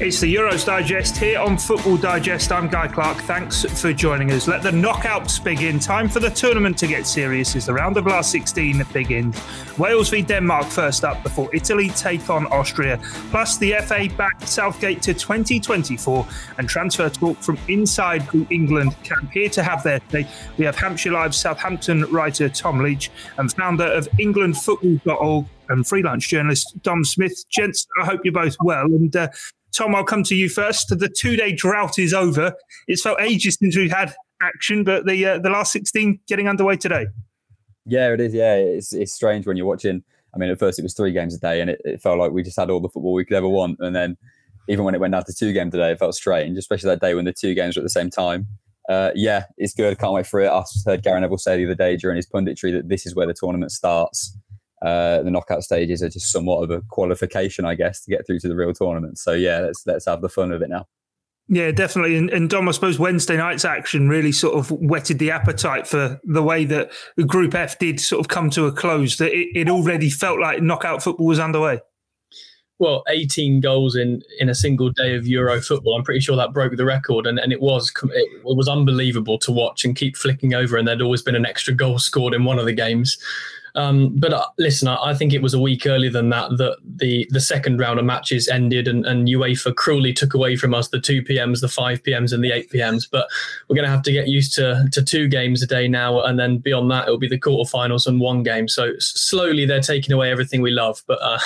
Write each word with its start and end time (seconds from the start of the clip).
It's 0.00 0.20
the 0.20 0.32
Euros 0.32 0.64
Digest 0.64 1.16
here 1.16 1.40
on 1.40 1.58
Football 1.58 1.96
Digest. 1.96 2.52
I'm 2.52 2.68
Guy 2.68 2.86
Clark. 2.86 3.16
Thanks 3.22 3.64
for 3.82 3.92
joining 3.92 4.30
us. 4.30 4.46
Let 4.46 4.62
the 4.62 4.70
knockouts 4.70 5.42
begin. 5.42 5.80
Time 5.80 6.08
for 6.08 6.20
the 6.20 6.30
tournament 6.30 6.78
to 6.78 6.86
get 6.86 7.04
serious 7.04 7.56
as 7.56 7.66
the 7.66 7.74
round 7.74 7.96
of 7.96 8.06
last 8.06 8.30
16 8.30 8.84
begins. 8.92 9.36
Wales 9.76 10.08
v 10.08 10.22
Denmark 10.22 10.66
first 10.66 11.02
up 11.02 11.20
before 11.24 11.52
Italy 11.52 11.88
take 11.88 12.30
on 12.30 12.46
Austria. 12.52 13.00
Plus, 13.30 13.58
the 13.58 13.72
FA 13.86 14.08
back 14.16 14.40
Southgate 14.42 15.02
to 15.02 15.12
2024 15.14 16.24
and 16.58 16.68
transfer 16.68 17.10
talk 17.10 17.36
from 17.38 17.58
inside 17.66 18.24
the 18.30 18.46
England 18.50 18.94
camp. 19.02 19.32
Here 19.32 19.48
to 19.48 19.64
have 19.64 19.82
their 19.82 20.00
say, 20.12 20.28
we 20.58 20.64
have 20.64 20.76
Hampshire 20.76 21.10
Live 21.10 21.34
Southampton 21.34 22.02
writer 22.12 22.48
Tom 22.48 22.78
Leach 22.78 23.10
and 23.36 23.52
founder 23.52 23.86
of 23.86 24.08
EnglandFootball.org 24.12 25.46
and 25.70 25.86
freelance 25.86 26.26
journalist 26.26 26.74
Dom 26.82 27.04
Smith. 27.04 27.44
Gents, 27.50 27.86
I 28.00 28.06
hope 28.06 28.20
you're 28.24 28.32
both 28.32 28.56
well. 28.60 28.86
And 28.86 29.14
uh, 29.14 29.28
Tom, 29.78 29.94
I'll 29.94 30.02
come 30.02 30.24
to 30.24 30.34
you 30.34 30.48
first. 30.48 30.88
The 30.88 31.08
two 31.08 31.36
day 31.36 31.52
drought 31.52 32.00
is 32.00 32.12
over. 32.12 32.52
It's 32.88 33.02
felt 33.02 33.20
ages 33.20 33.58
since 33.60 33.76
we've 33.76 33.92
had 33.92 34.12
action, 34.42 34.82
but 34.82 35.06
the 35.06 35.24
uh, 35.24 35.38
the 35.38 35.50
last 35.50 35.70
16 35.70 36.18
getting 36.26 36.48
underway 36.48 36.76
today. 36.76 37.06
Yeah, 37.86 38.12
it 38.12 38.20
is. 38.20 38.34
Yeah, 38.34 38.56
it's, 38.56 38.92
it's 38.92 39.12
strange 39.12 39.46
when 39.46 39.56
you're 39.56 39.66
watching. 39.66 40.02
I 40.34 40.38
mean, 40.38 40.50
at 40.50 40.58
first 40.58 40.80
it 40.80 40.82
was 40.82 40.94
three 40.94 41.12
games 41.12 41.36
a 41.36 41.38
day, 41.38 41.60
and 41.60 41.70
it, 41.70 41.80
it 41.84 42.02
felt 42.02 42.18
like 42.18 42.32
we 42.32 42.42
just 42.42 42.58
had 42.58 42.70
all 42.70 42.80
the 42.80 42.88
football 42.88 43.12
we 43.12 43.24
could 43.24 43.36
ever 43.36 43.48
want. 43.48 43.78
And 43.78 43.94
then 43.94 44.16
even 44.68 44.84
when 44.84 44.96
it 44.96 45.00
went 45.00 45.12
down 45.12 45.24
to 45.24 45.32
two 45.32 45.52
games 45.52 45.70
today, 45.70 45.92
it 45.92 45.98
felt 46.00 46.16
strange, 46.16 46.58
especially 46.58 46.88
that 46.88 47.00
day 47.00 47.14
when 47.14 47.24
the 47.24 47.32
two 47.32 47.54
games 47.54 47.76
were 47.76 47.80
at 47.80 47.84
the 47.84 47.88
same 47.88 48.10
time. 48.10 48.48
Uh, 48.88 49.12
yeah, 49.14 49.44
it's 49.58 49.74
good. 49.74 49.96
Can't 50.00 50.12
wait 50.12 50.26
for 50.26 50.40
it. 50.40 50.48
I 50.48 50.64
heard 50.86 51.04
Gary 51.04 51.20
Neville 51.20 51.38
say 51.38 51.56
the 51.56 51.66
other 51.66 51.76
day 51.76 51.96
during 51.96 52.16
his 52.16 52.26
punditry 52.26 52.72
that 52.72 52.88
this 52.88 53.06
is 53.06 53.14
where 53.14 53.28
the 53.28 53.34
tournament 53.34 53.70
starts 53.70 54.36
uh, 54.82 55.22
the 55.22 55.30
knockout 55.30 55.64
stages 55.64 56.02
are 56.02 56.08
just 56.08 56.30
somewhat 56.30 56.62
of 56.62 56.70
a 56.70 56.82
qualification, 56.88 57.64
I 57.64 57.74
guess, 57.74 58.02
to 58.04 58.10
get 58.10 58.26
through 58.26 58.40
to 58.40 58.48
the 58.48 58.56
real 58.56 58.72
tournament. 58.72 59.18
So 59.18 59.32
yeah, 59.32 59.60
let's 59.60 59.86
let's 59.86 60.06
have 60.06 60.20
the 60.20 60.28
fun 60.28 60.52
of 60.52 60.62
it 60.62 60.68
now. 60.68 60.86
Yeah, 61.50 61.70
definitely. 61.70 62.16
And, 62.16 62.28
and 62.28 62.50
Dom, 62.50 62.68
I 62.68 62.72
suppose 62.72 62.98
Wednesday 62.98 63.38
night's 63.38 63.64
action 63.64 64.08
really 64.08 64.32
sort 64.32 64.54
of 64.54 64.70
whetted 64.70 65.18
the 65.18 65.30
appetite 65.30 65.86
for 65.86 66.20
the 66.22 66.42
way 66.42 66.66
that 66.66 66.90
Group 67.26 67.54
F 67.54 67.78
did 67.78 68.00
sort 68.00 68.20
of 68.20 68.28
come 68.28 68.50
to 68.50 68.66
a 68.66 68.72
close. 68.72 69.16
That 69.16 69.32
it, 69.32 69.48
it 69.54 69.68
already 69.70 70.10
felt 70.10 70.40
like 70.40 70.62
knockout 70.62 71.02
football 71.02 71.26
was 71.26 71.40
underway. 71.40 71.80
Well, 72.78 73.02
18 73.08 73.60
goals 73.60 73.96
in 73.96 74.22
in 74.38 74.50
a 74.50 74.54
single 74.54 74.90
day 74.90 75.16
of 75.16 75.26
Euro 75.26 75.60
football. 75.60 75.96
I'm 75.96 76.04
pretty 76.04 76.20
sure 76.20 76.36
that 76.36 76.52
broke 76.52 76.76
the 76.76 76.84
record, 76.84 77.26
and, 77.26 77.38
and 77.38 77.50
it 77.50 77.60
was 77.60 77.92
it 78.02 78.44
was 78.44 78.68
unbelievable 78.68 79.38
to 79.38 79.50
watch 79.50 79.86
and 79.86 79.96
keep 79.96 80.16
flicking 80.16 80.52
over. 80.52 80.76
And 80.76 80.86
there'd 80.86 81.02
always 81.02 81.22
been 81.22 81.34
an 81.34 81.46
extra 81.46 81.72
goal 81.72 81.98
scored 81.98 82.34
in 82.34 82.44
one 82.44 82.58
of 82.58 82.66
the 82.66 82.74
games. 82.74 83.18
Um, 83.78 84.16
but 84.16 84.32
uh, 84.32 84.44
listen, 84.58 84.88
I, 84.88 84.96
I, 85.10 85.14
think 85.14 85.32
it 85.32 85.40
was 85.40 85.54
a 85.54 85.58
week 85.60 85.86
earlier 85.86 86.10
than 86.10 86.30
that 86.30 86.50
that 86.56 86.78
the 86.96 87.28
the 87.30 87.40
second 87.40 87.78
round 87.78 88.00
of 88.00 88.04
matches 88.04 88.48
ended, 88.48 88.88
and, 88.88 89.06
and 89.06 89.28
UEFA 89.28 89.72
cruelly 89.72 90.12
took 90.12 90.34
away 90.34 90.56
from 90.56 90.74
us 90.74 90.88
the 90.88 90.98
two 90.98 91.22
PMs, 91.22 91.60
the 91.60 91.68
five 91.68 92.02
PMs, 92.02 92.32
and 92.32 92.42
the 92.42 92.50
eight 92.50 92.72
PMs. 92.72 93.08
But 93.08 93.28
we're 93.68 93.76
going 93.76 93.84
to 93.84 93.90
have 93.90 94.02
to 94.02 94.12
get 94.12 94.26
used 94.26 94.52
to 94.54 94.88
to 94.90 95.00
two 95.00 95.28
games 95.28 95.62
a 95.62 95.66
day 95.66 95.86
now, 95.86 96.20
and 96.22 96.40
then 96.40 96.58
beyond 96.58 96.90
that, 96.90 97.04
it'll 97.04 97.18
be 97.18 97.28
the 97.28 97.38
quarterfinals 97.38 98.08
and 98.08 98.18
one 98.18 98.42
game. 98.42 98.66
So 98.66 98.94
slowly, 98.98 99.64
they're 99.64 99.80
taking 99.80 100.12
away 100.12 100.32
everything 100.32 100.60
we 100.60 100.72
love. 100.72 101.04
But 101.06 101.20
uh, 101.22 101.38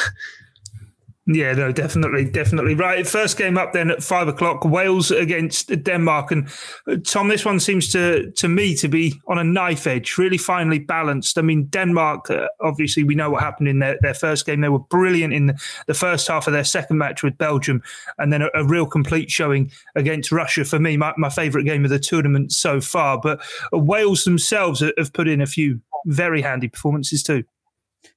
yeah, 1.27 1.53
no, 1.53 1.70
definitely, 1.70 2.25
definitely. 2.25 2.75
Right. 2.75 3.06
First 3.06 3.39
game 3.39 3.56
up 3.56 3.73
then 3.73 3.92
at 3.92 4.03
five 4.03 4.27
o'clock, 4.27 4.65
Wales 4.65 5.12
against 5.12 5.69
Denmark. 5.84 6.33
And 6.33 6.48
uh, 6.89 6.97
Tom, 7.06 7.28
this 7.28 7.45
one 7.45 7.61
seems 7.61 7.92
to 7.92 8.33
to 8.33 8.48
me 8.48 8.75
to 8.77 8.89
be 8.89 9.20
on 9.28 9.39
a 9.39 9.45
knife 9.45 9.87
edge, 9.87 10.19
really 10.19 10.37
finely 10.37 10.81
balanced. 10.81 11.39
I 11.39 11.43
mean, 11.43 11.67
Denmark, 11.67 12.28
uh, 12.28 12.48
obviously, 12.61 13.05
we 13.05 13.15
know 13.15 13.31
what 13.31 13.43
happened 13.43 13.69
in 13.69 13.78
their, 13.78 13.98
their 14.00 14.15
first 14.15 14.47
game. 14.47 14.62
They 14.62 14.69
were 14.69 14.81
brilliant 14.81 15.33
in 15.33 15.55
the, 15.87 15.95
first 15.95 16.27
half 16.27 16.48
of 16.48 16.53
their 16.53 16.65
second 16.65 16.98
match 16.98 17.23
with 17.23 17.39
Belgium, 17.39 17.83
and 18.19 18.33
then 18.33 18.43
a, 18.43 18.48
a 18.55 18.65
real 18.65 18.87
complete 18.87 19.31
showing 19.31 19.70
against 19.95 20.33
Russia. 20.33 20.65
For 20.65 20.81
me, 20.81 20.97
my, 20.97 21.15
my 21.17 21.28
favourite 21.28 21.65
game 21.65 21.84
of 21.84 21.91
the 21.91 22.00
tournament 22.00 22.50
so 22.50 22.81
far. 22.81 23.20
But 23.20 23.41
uh, 23.73 23.78
Wales 23.78 24.25
themselves 24.25 24.82
have 24.99 25.12
put 25.12 25.28
in 25.28 25.41
a 25.41 25.47
few 25.47 25.81
very 26.06 26.43
handy 26.43 26.69
performances 26.69 27.22
too. 27.22 27.44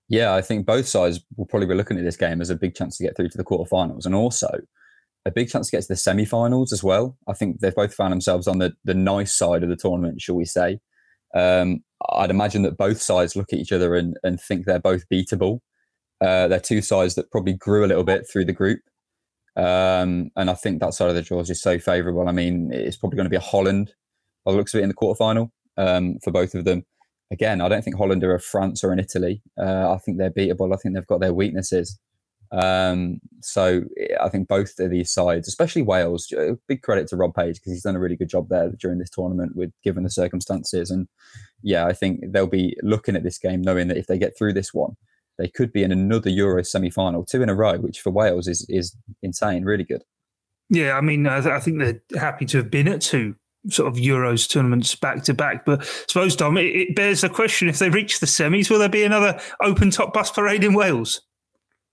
Yeah, 0.07 0.35
I 0.35 0.41
think 0.41 0.65
both 0.65 0.87
sides 0.87 1.19
will 1.35 1.45
probably 1.45 1.67
be 1.67 1.73
looking 1.73 1.97
at 1.97 2.03
this 2.03 2.17
game 2.17 2.41
as 2.41 2.49
a 2.49 2.55
big 2.55 2.75
chance 2.75 2.97
to 2.97 3.03
get 3.03 3.15
through 3.15 3.29
to 3.29 3.37
the 3.37 3.43
quarterfinals 3.43 4.05
and 4.05 4.13
also 4.13 4.59
a 5.25 5.31
big 5.31 5.49
chance 5.49 5.69
to 5.69 5.77
get 5.77 5.81
to 5.81 5.87
the 5.87 5.95
semi-finals 5.95 6.71
as 6.71 6.83
well. 6.83 7.17
I 7.27 7.33
think 7.33 7.59
they've 7.59 7.73
both 7.73 7.93
found 7.93 8.11
themselves 8.11 8.47
on 8.47 8.59
the, 8.59 8.73
the 8.83 8.93
nice 8.93 9.33
side 9.33 9.63
of 9.63 9.69
the 9.69 9.75
tournament, 9.75 10.21
shall 10.21 10.35
we 10.35 10.45
say. 10.45 10.79
Um, 11.33 11.83
I'd 12.11 12.29
imagine 12.29 12.61
that 12.63 12.77
both 12.77 13.01
sides 13.01 13.35
look 13.35 13.51
at 13.51 13.57
each 13.57 13.71
other 13.71 13.95
and, 13.95 14.15
and 14.23 14.39
think 14.39 14.65
they're 14.65 14.79
both 14.79 15.09
beatable. 15.09 15.59
Uh, 16.21 16.47
they're 16.47 16.59
two 16.59 16.81
sides 16.81 17.15
that 17.15 17.31
probably 17.31 17.53
grew 17.53 17.83
a 17.83 17.87
little 17.87 18.03
bit 18.03 18.29
through 18.31 18.45
the 18.45 18.53
group. 18.53 18.81
Um, 19.55 20.29
and 20.35 20.49
I 20.49 20.53
think 20.53 20.81
that 20.81 20.93
side 20.93 21.09
of 21.09 21.15
the 21.15 21.23
draw 21.23 21.39
is 21.39 21.47
just 21.47 21.63
so 21.63 21.79
favourable. 21.79 22.29
I 22.29 22.31
mean, 22.31 22.71
it's 22.71 22.97
probably 22.97 23.17
going 23.17 23.25
to 23.25 23.31
be 23.31 23.35
a 23.37 23.39
Holland, 23.39 23.93
by 24.45 24.51
the 24.51 24.57
looks 24.57 24.73
of 24.75 24.81
it, 24.81 24.83
in 24.83 24.89
the 24.89 24.95
quarterfinal 24.95 25.49
um, 25.77 26.19
for 26.23 26.31
both 26.31 26.53
of 26.53 26.65
them 26.65 26.85
again, 27.35 27.59
I 27.59 27.67
don't 27.67 27.83
think 27.83 27.97
Holland 27.97 28.23
are 28.23 28.33
a 28.33 28.39
France 28.39 28.81
or 28.83 28.93
an 28.93 28.99
Italy. 28.99 29.41
Uh, 29.61 29.91
I 29.93 29.97
think 29.97 30.17
they're 30.17 30.31
beatable. 30.31 30.73
I 30.73 30.77
think 30.77 30.95
they've 30.95 31.05
got 31.05 31.19
their 31.19 31.33
weaknesses. 31.33 31.99
Um, 32.51 33.19
so 33.41 33.81
I 34.21 34.29
think 34.29 34.47
both 34.47 34.79
of 34.79 34.89
these 34.89 35.11
sides, 35.11 35.47
especially 35.47 35.81
Wales, 35.81 36.31
big 36.69 36.81
credit 36.81 37.07
to 37.09 37.17
Rob 37.17 37.35
Page 37.35 37.55
because 37.55 37.73
he's 37.73 37.83
done 37.83 37.97
a 37.97 37.99
really 37.99 38.15
good 38.15 38.29
job 38.29 38.47
there 38.49 38.71
during 38.79 38.99
this 38.99 39.09
tournament 39.09 39.55
with 39.55 39.71
given 39.83 40.03
the 40.03 40.09
circumstances. 40.09 40.89
And 40.89 41.07
yeah, 41.61 41.85
I 41.85 41.93
think 41.93 42.21
they'll 42.31 42.47
be 42.47 42.77
looking 42.81 43.17
at 43.17 43.23
this 43.23 43.37
game 43.37 43.61
knowing 43.61 43.89
that 43.89 43.97
if 43.97 44.07
they 44.07 44.17
get 44.17 44.37
through 44.37 44.53
this 44.53 44.73
one, 44.73 44.95
they 45.37 45.49
could 45.49 45.73
be 45.73 45.83
in 45.83 45.91
another 45.91 46.29
Euro 46.29 46.63
semi-final, 46.63 47.25
two 47.25 47.43
in 47.43 47.49
a 47.49 47.55
row, 47.55 47.77
which 47.77 47.99
for 47.99 48.11
Wales 48.11 48.47
is 48.47 48.65
is 48.69 48.95
insane, 49.21 49.65
really 49.65 49.83
good. 49.83 50.03
Yeah, 50.69 50.93
I 50.97 51.01
mean, 51.01 51.27
I, 51.27 51.41
th- 51.41 51.53
I 51.53 51.59
think 51.59 51.79
they're 51.79 52.01
happy 52.19 52.45
to 52.45 52.57
have 52.57 52.71
been 52.71 52.87
at 52.87 53.01
two 53.01 53.35
sort 53.69 53.87
of 53.87 53.95
Euros 53.95 54.49
tournaments 54.49 54.95
back 54.95 55.23
to 55.23 55.33
back. 55.33 55.65
But 55.65 55.81
I 55.81 55.85
suppose, 56.07 56.35
Dom, 56.35 56.57
it, 56.57 56.75
it, 56.75 56.95
bears 56.95 57.21
the 57.21 57.29
question 57.29 57.67
if 57.67 57.79
they 57.79 57.89
reach 57.89 58.19
the 58.19 58.25
semis, 58.25 58.69
will 58.69 58.79
there 58.79 58.89
be 58.89 59.03
another 59.03 59.39
open 59.61 59.91
top 59.91 60.13
bus 60.13 60.31
parade 60.31 60.63
in 60.63 60.73
Wales? 60.73 61.21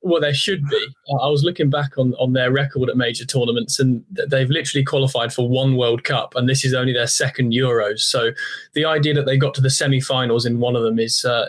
Well, 0.05 0.21
there 0.21 0.35
should 0.35 0.69
be. 0.69 0.87
I 1.23 1.29
was 1.29 1.45
looking 1.45 1.71
back 1.71 1.97
on, 1.97 2.15
on 2.15 2.33
their 2.33 2.51
record 2.51 2.89
at 2.89 2.97
major 2.97 3.25
tournaments, 3.25 3.79
and 3.79 4.05
they've 4.11 4.51
literally 4.51 4.85
qualified 4.85 5.33
for 5.33 5.49
one 5.49 5.77
World 5.77 6.03
Cup, 6.03 6.35
and 6.35 6.49
this 6.49 6.65
is 6.65 6.75
only 6.75 6.93
their 6.93 7.07
second 7.07 7.53
Euros. 7.53 8.01
So 8.01 8.33
the 8.75 8.85
idea 8.85 9.15
that 9.15 9.27
they 9.27 9.37
got 9.37 9.55
to 9.55 9.61
the 9.61 9.71
semi 9.71 10.01
finals 10.01 10.45
in 10.45 10.61
one 10.61 10.77
of 10.77 10.83
them 10.83 10.99
is. 10.99 11.25
Uh, 11.25 11.47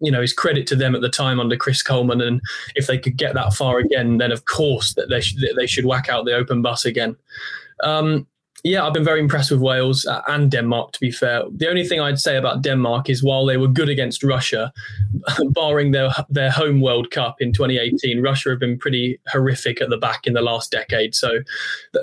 you 0.00 0.12
know, 0.12 0.22
is 0.22 0.32
credit 0.32 0.64
to 0.68 0.76
them 0.76 0.94
at 0.94 1.00
the 1.00 1.08
time 1.08 1.40
under 1.40 1.56
Chris 1.56 1.82
Coleman, 1.82 2.20
and 2.20 2.40
if 2.76 2.86
they 2.86 2.96
could 2.96 3.16
get 3.16 3.34
that 3.34 3.52
far 3.52 3.78
again, 3.78 4.18
then 4.18 4.30
of 4.30 4.44
course 4.44 4.94
that 4.94 5.08
they 5.08 5.20
should 5.20 5.42
they 5.56 5.66
should 5.66 5.86
whack 5.86 6.08
out 6.08 6.24
the 6.24 6.36
open 6.36 6.62
bus 6.62 6.84
again. 6.84 7.16
Um, 7.82 8.24
yeah, 8.64 8.84
I've 8.84 8.92
been 8.92 9.04
very 9.04 9.20
impressed 9.20 9.50
with 9.50 9.60
Wales 9.60 10.04
uh, 10.04 10.22
and 10.26 10.50
Denmark, 10.50 10.92
to 10.92 11.00
be 11.00 11.10
fair. 11.10 11.42
The 11.50 11.68
only 11.68 11.86
thing 11.86 12.00
I'd 12.00 12.18
say 12.18 12.36
about 12.36 12.62
Denmark 12.62 13.08
is 13.08 13.22
while 13.22 13.46
they 13.46 13.56
were 13.56 13.68
good 13.68 13.88
against 13.88 14.22
Russia, 14.22 14.72
barring 15.50 15.92
their, 15.92 16.10
their 16.28 16.50
home 16.50 16.80
World 16.80 17.10
Cup 17.10 17.36
in 17.40 17.52
2018, 17.52 18.20
Russia 18.20 18.50
have 18.50 18.58
been 18.58 18.78
pretty 18.78 19.20
horrific 19.28 19.80
at 19.80 19.90
the 19.90 19.96
back 19.96 20.26
in 20.26 20.32
the 20.32 20.42
last 20.42 20.70
decade. 20.70 21.14
So 21.14 21.40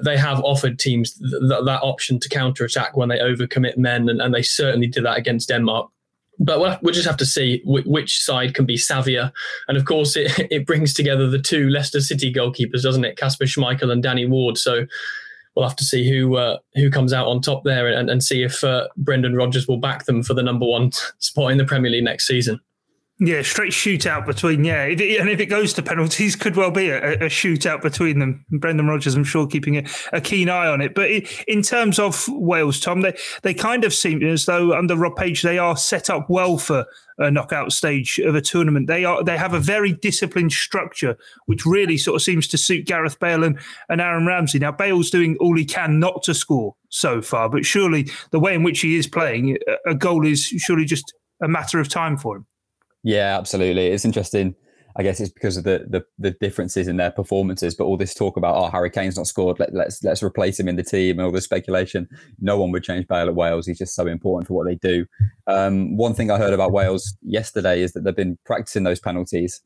they 0.03 0.17
have 0.17 0.39
offered 0.41 0.79
teams 0.79 1.13
th- 1.13 1.31
that 1.41 1.79
option 1.81 2.19
to 2.19 2.29
counter 2.29 2.63
attack 2.63 2.95
when 2.95 3.09
they 3.09 3.19
overcommit 3.19 3.77
men, 3.77 4.07
and, 4.07 4.21
and 4.21 4.33
they 4.33 4.41
certainly 4.41 4.87
did 4.87 5.05
that 5.05 5.17
against 5.17 5.49
Denmark 5.49 5.89
but 6.37 6.59
we'll, 6.59 6.77
we'll, 6.81 6.93
just 6.93 7.07
have 7.07 7.15
to 7.15 7.25
see 7.25 7.61
which 7.65 8.19
side 8.19 8.53
can 8.53 8.65
be 8.65 8.75
savvier. 8.75 9.31
And 9.69 9.77
of 9.77 9.85
course, 9.85 10.17
it, 10.17 10.33
it 10.51 10.65
brings 10.65 10.93
together 10.93 11.29
the 11.29 11.39
two 11.39 11.69
Leicester 11.69 12.01
City 12.01 12.33
goalkeepers, 12.33 12.83
doesn't 12.83 13.05
it? 13.05 13.17
Kasper 13.17 13.45
Schmeichel 13.45 13.89
and 13.89 14.03
Danny 14.03 14.25
Ward. 14.25 14.57
So 14.57 14.85
we'll 15.55 15.67
have 15.67 15.77
to 15.77 15.83
see 15.83 16.09
who 16.09 16.35
uh, 16.35 16.57
who 16.75 16.89
comes 16.89 17.13
out 17.13 17.27
on 17.27 17.41
top 17.41 17.63
there 17.63 17.87
and, 17.87 18.09
and 18.09 18.23
see 18.23 18.43
if 18.43 18.63
uh, 18.63 18.87
Brendan 18.97 19.35
Rodgers 19.35 19.67
will 19.67 19.77
back 19.77 20.05
them 20.05 20.23
for 20.23 20.33
the 20.33 20.43
number 20.43 20.65
one 20.65 20.91
spot 21.19 21.51
in 21.51 21.57
the 21.57 21.65
Premier 21.65 21.91
League 21.91 22.03
next 22.03 22.27
season. 22.27 22.59
Yeah, 23.17 23.43
straight 23.43 23.71
shootout 23.71 24.25
between 24.25 24.65
yeah, 24.65 24.83
if 24.83 24.99
it, 24.99 25.21
and 25.21 25.29
if 25.29 25.39
it 25.39 25.45
goes 25.45 25.71
to 25.73 25.81
penalties, 25.81 26.35
could 26.35 26.57
well 26.57 26.71
be 26.71 26.89
a, 26.89 27.13
a 27.13 27.29
shootout 27.29 27.81
between 27.81 28.19
them. 28.19 28.45
Brendan 28.49 28.87
Rodgers, 28.87 29.15
I'm 29.15 29.23
sure, 29.23 29.47
keeping 29.47 29.77
a, 29.77 29.85
a 30.11 30.19
keen 30.19 30.49
eye 30.49 30.67
on 30.67 30.81
it. 30.81 30.93
But 30.93 31.09
in 31.47 31.61
terms 31.61 31.97
of 31.97 32.25
Wales, 32.27 32.77
Tom, 32.77 33.01
they 33.01 33.15
they 33.41 33.53
kind 33.53 33.85
of 33.85 33.93
seem 33.93 34.21
as 34.21 34.45
though 34.45 34.73
under 34.73 34.97
Rob 34.97 35.15
Page 35.15 35.43
they 35.43 35.57
are 35.57 35.77
set 35.77 36.09
up 36.09 36.29
well 36.29 36.57
for 36.57 36.85
a 37.17 37.31
knockout 37.31 37.71
stage 37.71 38.19
of 38.19 38.35
a 38.35 38.41
tournament. 38.41 38.87
They 38.87 39.05
are 39.05 39.23
they 39.23 39.37
have 39.37 39.53
a 39.53 39.61
very 39.61 39.93
disciplined 39.93 40.51
structure, 40.51 41.17
which 41.45 41.65
really 41.65 41.97
sort 41.97 42.17
of 42.17 42.21
seems 42.21 42.49
to 42.49 42.57
suit 42.57 42.85
Gareth 42.85 43.17
Bale 43.21 43.45
and, 43.45 43.57
and 43.87 44.01
Aaron 44.01 44.25
Ramsey. 44.25 44.59
Now 44.59 44.73
Bale's 44.73 45.09
doing 45.09 45.37
all 45.39 45.55
he 45.55 45.63
can 45.63 46.01
not 46.01 46.21
to 46.23 46.33
score 46.33 46.75
so 46.89 47.21
far, 47.21 47.47
but 47.47 47.65
surely 47.65 48.09
the 48.31 48.41
way 48.41 48.53
in 48.53 48.63
which 48.63 48.81
he 48.81 48.97
is 48.97 49.07
playing, 49.07 49.57
a 49.85 49.95
goal 49.95 50.25
is 50.25 50.43
surely 50.43 50.83
just 50.83 51.13
a 51.41 51.47
matter 51.47 51.79
of 51.79 51.87
time 51.87 52.17
for 52.17 52.35
him. 52.35 52.45
Yeah, 53.05 53.37
absolutely. 53.39 53.87
It's 53.87 54.05
interesting. 54.05 54.55
I 54.97 55.03
guess 55.03 55.21
it's 55.21 55.31
because 55.31 55.57
of 55.57 55.65
the, 55.65 55.85
the, 55.89 56.05
the 56.19 56.31
differences 56.31 56.89
in 56.89 56.97
their 56.97 57.11
performances, 57.11 57.75
but 57.75 57.85
all 57.85 57.97
this 57.97 58.15
talk 58.15 58.37
about 58.37 58.57
oh 58.57 58.69
Harry 58.71 58.89
Kane's 58.89 59.17
not 59.17 59.27
scored, 59.27 59.59
let, 59.59 59.69
us 59.69 59.75
let's, 59.75 60.03
let's 60.03 60.23
replace 60.23 60.59
him 60.59 60.69
in 60.69 60.77
the 60.77 60.83
team, 60.83 61.19
and 61.19 61.25
all 61.27 61.33
the 61.33 61.41
speculation. 61.41 62.09
No 62.41 62.59
one 62.59 62.71
would 62.71 62.83
change 62.83 63.07
Bale 63.07 63.27
at 63.29 63.35
Wales. 63.35 63.67
He's 63.67 63.77
just 63.79 63.95
so 63.95 64.07
important 64.07 64.47
for 64.47 64.55
what 64.55 64.67
they 64.67 64.75
do. 64.75 65.05
Um, 65.47 65.97
one 65.97 66.15
thing 66.15 66.31
I 66.31 66.39
heard 66.39 66.53
about 66.53 66.73
Wales 66.73 67.17
yesterday 67.23 67.81
is 67.83 67.93
that 67.93 68.05
they've 68.05 68.15
been 68.15 68.39
practicing 68.45 68.83
those 68.83 69.01
penalties 69.01 69.61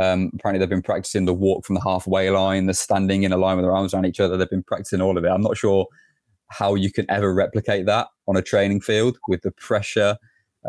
Um, 0.00 0.30
apparently, 0.34 0.60
they've 0.60 0.70
been 0.70 0.82
practicing 0.82 1.26
the 1.26 1.34
walk 1.34 1.66
from 1.66 1.74
the 1.74 1.82
halfway 1.82 2.30
line, 2.30 2.66
the 2.66 2.74
standing 2.74 3.24
in 3.24 3.32
a 3.32 3.36
line 3.36 3.56
with 3.58 3.64
their 3.64 3.76
arms 3.76 3.94
around 3.94 4.06
each 4.06 4.20
other. 4.20 4.36
They've 4.36 4.48
been 4.50 4.62
practicing 4.62 5.02
all 5.02 5.18
of 5.18 5.24
it. 5.24 5.28
I'm 5.28 5.42
not 5.42 5.56
sure 5.56 5.86
how 6.48 6.74
you 6.76 6.90
can 6.92 7.10
ever 7.10 7.34
replicate 7.34 7.86
that 7.86 8.08
on 8.28 8.36
a 8.36 8.42
training 8.42 8.80
field 8.80 9.18
with 9.28 9.42
the 9.42 9.52
pressure, 9.52 10.16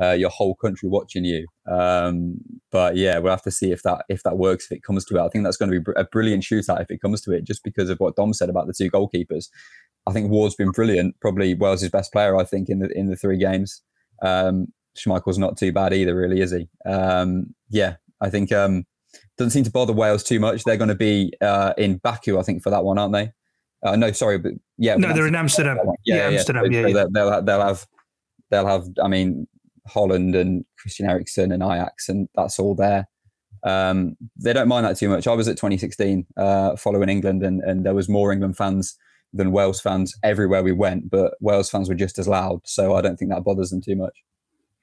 uh, 0.01 0.12
your 0.12 0.30
whole 0.30 0.56
country 0.56 0.90
watching 0.90 1.25
you. 1.25 1.45
Um, 1.72 2.38
but 2.72 2.95
yeah, 2.95 3.19
we'll 3.19 3.31
have 3.31 3.44
to 3.44 3.51
see 3.51 3.72
if 3.72 3.84
that 3.84 4.06
if 4.10 4.24
that 4.24 4.38
works 4.38 4.66
if 4.66 4.78
it 4.78 4.84
comes 4.84 5.06
to 5.06 5.18
it. 5.18 5.22
I 5.22 5.30
think 5.30 5.44
that's 5.44 5.57
going 5.57 5.72
to 5.72 5.80
be 5.80 5.92
a 5.95 6.04
brilliant 6.06 6.44
shootout 6.44 6.81
if 6.81 6.92
it 6.92 7.01
comes 7.01 7.22
to 7.22 7.31
it, 7.31 7.44
just 7.44 7.63
because 7.63 7.90
of 7.90 8.00
what 8.00 8.16
Dom 8.16 8.34
said 8.34 8.50
about 8.50 8.68
the 8.68 8.74
two 8.74 8.90
goalkeepers. 8.90 9.50
I 10.06 10.12
think 10.12 10.30
Ward's 10.30 10.56
been 10.56 10.72
brilliant, 10.72 11.19
probably 11.22 11.54
Wales' 11.54 11.88
best 11.90 12.12
player. 12.12 12.36
I 12.38 12.44
think 12.44 12.69
in 12.69 12.80
the 12.80 12.90
in 12.98 13.07
the 13.07 13.16
three 13.16 13.38
games. 13.38 13.81
Um, 14.22 14.68
Schmeichel's 14.95 15.40
not 15.40 15.57
too 15.57 15.72
bad 15.72 15.94
either, 15.94 16.16
really, 16.16 16.40
is 16.42 16.51
he? 16.51 16.69
Um, 16.86 17.56
yeah, 17.69 17.95
I 18.22 18.30
think 18.30 18.51
um, 18.51 18.86
doesn't 19.38 19.51
seem 19.51 19.63
to 19.63 19.72
bother 19.72 19.94
Wales 19.94 20.24
too 20.24 20.40
much. 20.40 20.63
They're 20.63 20.78
going 20.78 20.90
to 20.90 20.95
be 20.95 21.34
uh, 21.42 21.74
in 21.78 21.98
Baku, 21.98 22.38
I 22.38 22.44
think, 22.44 22.62
for 22.62 22.69
that 22.69 22.84
one, 22.84 22.98
aren't 22.98 23.13
they? 23.13 23.31
Uh, 23.84 23.95
no, 23.95 24.12
sorry, 24.12 24.38
but 24.38 24.54
yeah, 24.78 24.95
no, 24.95 25.13
they're 25.13 25.28
in 25.28 25.36
Amsterdam. 25.36 25.78
Yeah, 26.06 26.30
yeah, 26.30 26.38
Amsterdam. 26.38 26.72
Yeah, 26.72 26.88
yeah. 26.88 27.06
They'll, 27.12 27.42
they'll 27.42 27.62
have 27.62 27.86
they'll 28.50 28.68
have. 28.68 28.88
I 29.04 29.07
mean, 29.07 29.48
Holland 29.88 30.35
and 30.35 30.65
Christian 30.80 31.09
Eriksen 31.09 31.51
and 31.51 31.63
Ajax, 31.63 32.09
and 32.09 32.27
that's 32.35 32.59
all 32.59 32.75
there. 32.75 33.07
Um, 33.63 34.18
they 34.35 34.53
don't 34.53 34.68
mind 34.68 34.85
that 34.85 34.97
too 34.97 35.09
much. 35.09 35.27
I 35.27 35.33
was 35.33 35.47
at 35.47 35.57
2016 35.57 36.25
uh, 36.38 36.75
following 36.75 37.09
England, 37.09 37.44
and, 37.44 37.62
and 37.62 37.85
there 37.85 37.94
was 37.94 38.09
more 38.09 38.31
England 38.31 38.57
fans 38.57 38.97
than 39.33 39.51
Wales 39.51 39.81
fans 39.81 40.15
everywhere 40.21 40.63
we 40.63 40.71
went, 40.71 41.09
but 41.09 41.35
Wales 41.39 41.69
fans 41.69 41.89
were 41.89 41.95
just 41.95 42.19
as 42.19 42.27
loud. 42.27 42.62
So 42.65 42.95
I 42.95 43.01
don't 43.01 43.18
think 43.18 43.31
that 43.31 43.44
bothers 43.44 43.71
them 43.71 43.81
too 43.81 43.95
much. 43.95 44.13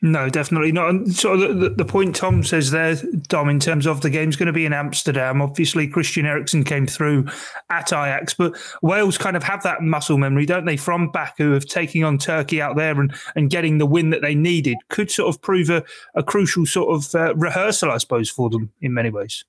No, 0.02 0.30
definitely 0.30 0.72
not. 0.72 0.88
And 0.88 1.14
so 1.14 1.36
the, 1.36 1.68
the, 1.68 1.84
point 1.84 2.16
Tom 2.16 2.42
says 2.42 2.70
there, 2.70 2.96
Dom, 3.28 3.50
in 3.50 3.60
terms 3.60 3.86
of 3.86 4.00
the 4.00 4.08
game's 4.08 4.34
going 4.34 4.46
to 4.46 4.52
be 4.52 4.64
in 4.64 4.72
Amsterdam. 4.72 5.42
Obviously, 5.42 5.86
Christian 5.86 6.24
Eriksen 6.24 6.64
came 6.64 6.86
through 6.86 7.26
at 7.68 7.92
Ajax, 7.92 8.32
but 8.32 8.56
Wales 8.80 9.18
kind 9.18 9.36
of 9.36 9.42
have 9.42 9.62
that 9.62 9.82
muscle 9.82 10.16
memory, 10.16 10.46
don't 10.46 10.64
they, 10.64 10.78
from 10.78 11.10
Baku 11.10 11.52
of 11.52 11.68
taking 11.68 12.02
on 12.02 12.16
Turkey 12.16 12.62
out 12.62 12.76
there 12.76 12.98
and, 12.98 13.14
and 13.36 13.50
getting 13.50 13.76
the 13.76 13.84
win 13.84 14.08
that 14.08 14.22
they 14.22 14.34
needed. 14.34 14.78
Could 14.88 15.10
sort 15.10 15.34
of 15.34 15.42
prove 15.42 15.68
a, 15.68 15.84
a 16.14 16.22
crucial 16.22 16.64
sort 16.64 16.96
of 16.96 17.14
uh, 17.14 17.34
rehearsal, 17.34 17.90
I 17.90 17.98
suppose, 17.98 18.30
for 18.30 18.48
them 18.48 18.72
in 18.80 18.94
many 18.94 19.10
ways. 19.10 19.44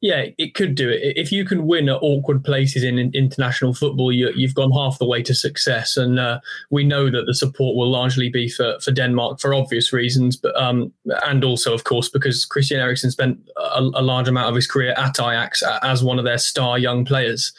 Yeah, 0.00 0.26
it 0.38 0.54
could 0.54 0.74
do 0.74 0.88
it. 0.88 1.00
If 1.16 1.30
you 1.30 1.44
can 1.44 1.66
win 1.66 1.90
at 1.90 1.98
awkward 2.00 2.42
places 2.42 2.84
in, 2.84 2.98
in 2.98 3.10
international 3.12 3.74
football, 3.74 4.10
you, 4.10 4.32
have 4.46 4.54
gone 4.54 4.72
half 4.72 4.98
the 4.98 5.06
way 5.06 5.22
to 5.22 5.34
success. 5.34 5.98
And 5.98 6.18
uh, 6.18 6.40
we 6.70 6.84
know 6.84 7.10
that 7.10 7.26
the 7.26 7.34
support 7.34 7.76
will 7.76 7.90
largely 7.90 8.30
be 8.30 8.48
for, 8.48 8.78
for 8.80 8.92
Denmark 8.92 9.40
for 9.40 9.52
obvious 9.52 9.92
reasons, 9.92 10.36
but 10.36 10.56
um, 10.56 10.90
and 11.26 11.44
also, 11.44 11.74
of 11.74 11.84
course, 11.84 12.08
because 12.08 12.46
Christian 12.46 12.80
Eriksen 12.80 13.10
spent 13.10 13.38
a, 13.58 13.80
a, 13.80 14.02
large 14.02 14.26
amount 14.26 14.48
of 14.48 14.54
his 14.54 14.66
career 14.66 14.94
at 14.96 15.20
Ajax 15.20 15.62
as 15.82 16.02
one 16.02 16.18
of 16.18 16.24
their 16.24 16.38
star 16.38 16.78
young 16.78 17.04
players. 17.04 17.52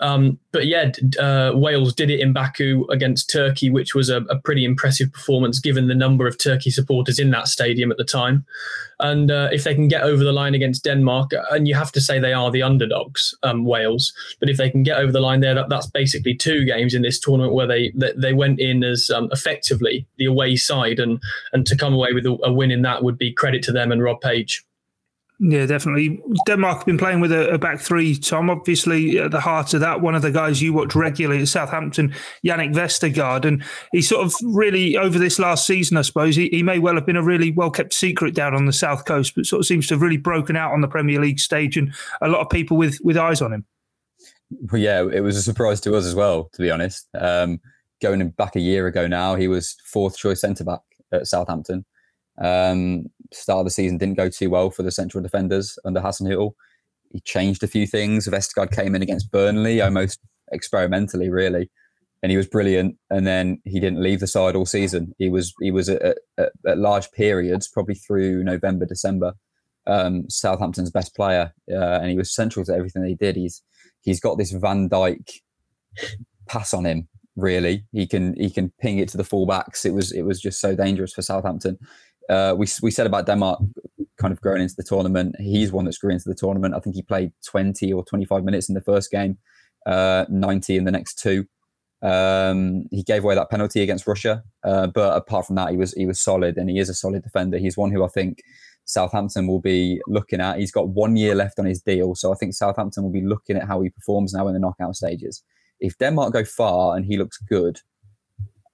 Um, 0.00 0.38
but 0.52 0.66
yeah, 0.66 0.92
uh, 1.18 1.52
Wales 1.54 1.94
did 1.94 2.10
it 2.10 2.20
in 2.20 2.32
Baku 2.32 2.86
against 2.90 3.30
Turkey, 3.30 3.70
which 3.70 3.94
was 3.94 4.10
a, 4.10 4.18
a, 4.22 4.38
pretty 4.38 4.64
impressive 4.64 5.12
performance 5.12 5.58
given 5.58 5.88
the 5.88 5.94
number 5.94 6.26
of 6.26 6.38
Turkey 6.38 6.70
supporters 6.70 7.18
in 7.18 7.30
that 7.30 7.48
stadium 7.48 7.90
at 7.90 7.96
the 7.96 8.04
time. 8.04 8.44
And 9.00 9.30
uh, 9.30 9.48
if 9.52 9.64
they 9.64 9.74
can 9.74 9.88
get 9.88 10.02
over 10.02 10.22
the 10.22 10.32
line 10.32 10.54
against 10.54 10.84
Denmark, 10.84 11.32
and 11.50 11.66
you 11.66 11.74
have 11.78 11.92
to 11.92 12.00
say 12.00 12.18
they 12.18 12.32
are 12.32 12.50
the 12.50 12.62
underdogs, 12.62 13.34
um, 13.42 13.64
Wales, 13.64 14.12
but 14.40 14.50
if 14.50 14.56
they 14.56 14.70
can 14.70 14.82
get 14.82 14.98
over 14.98 15.12
the 15.12 15.20
line 15.20 15.40
there, 15.40 15.54
that, 15.54 15.68
that's 15.68 15.86
basically 15.86 16.34
two 16.34 16.64
games 16.64 16.94
in 16.94 17.02
this 17.02 17.18
tournament 17.18 17.54
where 17.54 17.66
they 17.66 17.92
they, 17.94 18.12
they 18.16 18.32
went 18.32 18.60
in 18.60 18.84
as 18.84 19.10
um, 19.10 19.28
effectively 19.32 20.06
the 20.18 20.26
away 20.26 20.56
side, 20.56 20.98
and 20.98 21.20
and 21.52 21.66
to 21.66 21.76
come 21.76 21.94
away 21.94 22.12
with 22.12 22.26
a, 22.26 22.36
a 22.44 22.52
win 22.52 22.70
in 22.70 22.82
that 22.82 23.02
would 23.02 23.18
be 23.18 23.32
credit 23.32 23.62
to 23.64 23.72
them 23.72 23.92
and 23.92 24.02
Rob 24.02 24.20
Page. 24.20 24.64
Yeah, 25.40 25.66
definitely. 25.66 26.20
Denmark 26.46 26.78
have 26.78 26.86
been 26.86 26.98
playing 26.98 27.20
with 27.20 27.30
a, 27.30 27.50
a, 27.50 27.58
back 27.58 27.78
three. 27.78 28.16
Tom, 28.16 28.50
obviously, 28.50 29.18
at 29.18 29.30
the 29.30 29.38
heart 29.38 29.72
of 29.72 29.80
that, 29.80 30.00
one 30.00 30.16
of 30.16 30.22
the 30.22 30.32
guys 30.32 30.60
you 30.60 30.72
watch 30.72 30.96
regularly 30.96 31.42
at 31.42 31.48
Southampton, 31.48 32.12
Yannick 32.44 32.74
Vestergaard. 32.74 33.44
And 33.44 33.62
he 33.92 34.02
sort 34.02 34.26
of 34.26 34.34
really, 34.42 34.96
over 34.96 35.16
this 35.16 35.38
last 35.38 35.64
season, 35.64 35.96
I 35.96 36.02
suppose, 36.02 36.34
he, 36.34 36.48
he 36.48 36.64
may 36.64 36.80
well 36.80 36.96
have 36.96 37.06
been 37.06 37.16
a 37.16 37.22
really 37.22 37.52
well 37.52 37.70
kept 37.70 37.94
secret 37.94 38.34
down 38.34 38.52
on 38.52 38.66
the 38.66 38.72
South 38.72 39.04
Coast, 39.04 39.34
but 39.36 39.46
sort 39.46 39.60
of 39.60 39.66
seems 39.66 39.86
to 39.86 39.94
have 39.94 40.02
really 40.02 40.16
broken 40.16 40.56
out 40.56 40.72
on 40.72 40.80
the 40.80 40.88
Premier 40.88 41.20
League 41.20 41.38
stage 41.38 41.76
and 41.76 41.94
a 42.20 42.26
lot 42.26 42.40
of 42.40 42.50
people 42.50 42.76
with, 42.76 42.98
with 43.04 43.16
eyes 43.16 43.40
on 43.40 43.52
him. 43.52 43.64
Well, 44.72 44.82
yeah, 44.82 45.02
it 45.02 45.20
was 45.20 45.36
a 45.36 45.42
surprise 45.42 45.80
to 45.82 45.94
us 45.94 46.04
as 46.04 46.16
well, 46.16 46.50
to 46.54 46.62
be 46.62 46.70
honest. 46.70 47.06
Um, 47.14 47.60
going 48.02 48.28
back 48.30 48.56
a 48.56 48.60
year 48.60 48.88
ago 48.88 49.06
now, 49.06 49.36
he 49.36 49.46
was 49.46 49.76
fourth 49.84 50.16
choice 50.16 50.40
centre 50.40 50.64
back 50.64 50.80
at 51.12 51.28
Southampton. 51.28 51.84
Um, 52.40 53.06
start 53.32 53.60
of 53.60 53.66
the 53.66 53.70
season 53.70 53.98
didn't 53.98 54.16
go 54.16 54.28
too 54.28 54.50
well 54.50 54.70
for 54.70 54.82
the 54.82 54.90
central 54.90 55.22
defenders 55.22 55.78
under 55.84 56.00
Hassan 56.00 56.26
Hasenhüttl. 56.26 56.52
He 57.10 57.20
changed 57.20 57.62
a 57.62 57.68
few 57.68 57.86
things. 57.86 58.28
Vestergaard 58.28 58.70
came 58.70 58.94
in 58.94 59.02
against 59.02 59.30
Burnley 59.30 59.80
almost 59.80 60.20
experimentally, 60.52 61.30
really, 61.30 61.70
and 62.22 62.30
he 62.30 62.36
was 62.36 62.46
brilliant. 62.46 62.96
And 63.10 63.26
then 63.26 63.60
he 63.64 63.80
didn't 63.80 64.02
leave 64.02 64.20
the 64.20 64.26
side 64.26 64.54
all 64.54 64.66
season. 64.66 65.14
He 65.18 65.30
was 65.30 65.54
he 65.60 65.70
was 65.70 65.88
at, 65.88 66.18
at, 66.36 66.52
at 66.66 66.78
large 66.78 67.10
periods, 67.12 67.68
probably 67.68 67.94
through 67.94 68.44
November, 68.44 68.84
December, 68.84 69.34
um, 69.86 70.28
Southampton's 70.28 70.90
best 70.90 71.14
player, 71.16 71.52
uh, 71.70 71.98
and 72.00 72.10
he 72.10 72.16
was 72.16 72.34
central 72.34 72.64
to 72.66 72.74
everything 72.74 73.02
they 73.02 73.14
did. 73.14 73.36
He's 73.36 73.62
he's 74.02 74.20
got 74.20 74.36
this 74.36 74.52
Van 74.52 74.88
Dijk 74.88 75.40
pass 76.46 76.74
on 76.74 76.84
him. 76.84 77.08
Really, 77.36 77.84
he 77.92 78.06
can 78.06 78.34
he 78.34 78.50
can 78.50 78.72
ping 78.80 78.98
it 78.98 79.08
to 79.10 79.16
the 79.16 79.22
fullbacks. 79.22 79.86
It 79.86 79.94
was 79.94 80.12
it 80.12 80.22
was 80.22 80.40
just 80.40 80.60
so 80.60 80.74
dangerous 80.74 81.14
for 81.14 81.22
Southampton 81.22 81.78
uh, 82.28 82.54
we 82.56 82.66
we 82.82 82.90
said 82.90 83.06
about 83.06 83.26
Denmark 83.26 83.60
kind 84.18 84.32
of 84.32 84.40
growing 84.40 84.62
into 84.62 84.74
the 84.76 84.82
tournament. 84.82 85.36
He's 85.38 85.72
one 85.72 85.84
that's 85.84 85.98
grew 85.98 86.10
into 86.10 86.28
the 86.28 86.34
tournament. 86.34 86.74
I 86.74 86.80
think 86.80 86.96
he 86.96 87.02
played 87.02 87.32
20 87.46 87.92
or 87.92 88.04
25 88.04 88.44
minutes 88.44 88.68
in 88.68 88.74
the 88.74 88.80
first 88.80 89.10
game, 89.10 89.38
uh, 89.86 90.24
90 90.28 90.76
in 90.76 90.84
the 90.84 90.90
next 90.90 91.18
two. 91.18 91.46
Um, 92.02 92.86
he 92.90 93.02
gave 93.02 93.24
away 93.24 93.34
that 93.34 93.50
penalty 93.50 93.82
against 93.82 94.06
Russia, 94.06 94.42
uh, 94.64 94.86
but 94.88 95.16
apart 95.16 95.46
from 95.46 95.56
that, 95.56 95.70
he 95.70 95.76
was 95.76 95.92
he 95.94 96.06
was 96.06 96.20
solid, 96.20 96.56
and 96.56 96.70
he 96.70 96.78
is 96.78 96.88
a 96.88 96.94
solid 96.94 97.22
defender. 97.22 97.58
He's 97.58 97.76
one 97.76 97.90
who 97.90 98.04
I 98.04 98.08
think 98.08 98.38
Southampton 98.84 99.48
will 99.48 99.60
be 99.60 100.00
looking 100.06 100.40
at. 100.40 100.58
He's 100.58 100.70
got 100.70 100.88
one 100.88 101.16
year 101.16 101.34
left 101.34 101.58
on 101.58 101.66
his 101.66 101.82
deal, 101.82 102.14
so 102.14 102.32
I 102.32 102.36
think 102.36 102.54
Southampton 102.54 103.02
will 103.02 103.10
be 103.10 103.22
looking 103.22 103.56
at 103.56 103.66
how 103.66 103.80
he 103.80 103.90
performs 103.90 104.32
now 104.32 104.46
in 104.46 104.54
the 104.54 104.60
knockout 104.60 104.94
stages. 104.94 105.42
If 105.80 105.98
Denmark 105.98 106.32
go 106.32 106.44
far 106.44 106.96
and 106.96 107.04
he 107.04 107.16
looks 107.16 107.38
good, 107.38 107.80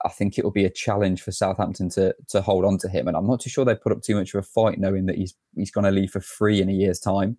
I 0.05 0.11
think 0.11 0.39
it 0.39 0.45
will 0.45 0.53
be 0.53 0.65
a 0.65 0.71
challenge 0.71 1.23
for 1.23 1.33
Southampton 1.33 1.89
to 1.91 2.15
to 2.29 2.43
hold 2.43 2.65
on 2.65 2.79
to 2.79 2.89
him. 2.89 3.09
And 3.09 3.17
I'm 3.17 3.27
not 3.27 3.41
too 3.41 3.51
sure 3.51 3.65
they 3.65 3.75
put 3.75 3.93
up 3.93 4.03
too 4.03 4.17
much 4.17 4.35
of 4.35 4.41
a 4.41 4.43
fight, 4.43 4.79
knowing 4.79 5.07
that 5.07 5.17
he's 5.17 5.35
he's 5.57 5.71
going 5.71 5.85
to 5.85 5.91
leave 5.91 6.11
for 6.11 6.21
free 6.21 6.61
in 6.61 6.69
a 6.69 6.73
year's 6.73 7.01
time. 7.01 7.37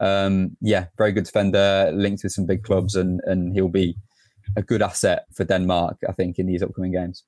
Um, 0.00 0.56
yeah, 0.60 0.86
very 0.98 1.12
good 1.12 1.24
defender, 1.24 1.90
linked 1.94 2.24
with 2.24 2.32
some 2.32 2.46
big 2.46 2.62
clubs, 2.64 2.94
and 2.94 3.20
and 3.24 3.54
he'll 3.54 3.68
be 3.68 3.96
a 4.56 4.62
good 4.62 4.82
asset 4.82 5.26
for 5.34 5.44
Denmark, 5.44 5.98
I 6.08 6.12
think, 6.12 6.38
in 6.38 6.46
these 6.46 6.62
upcoming 6.62 6.92
games. 6.92 7.24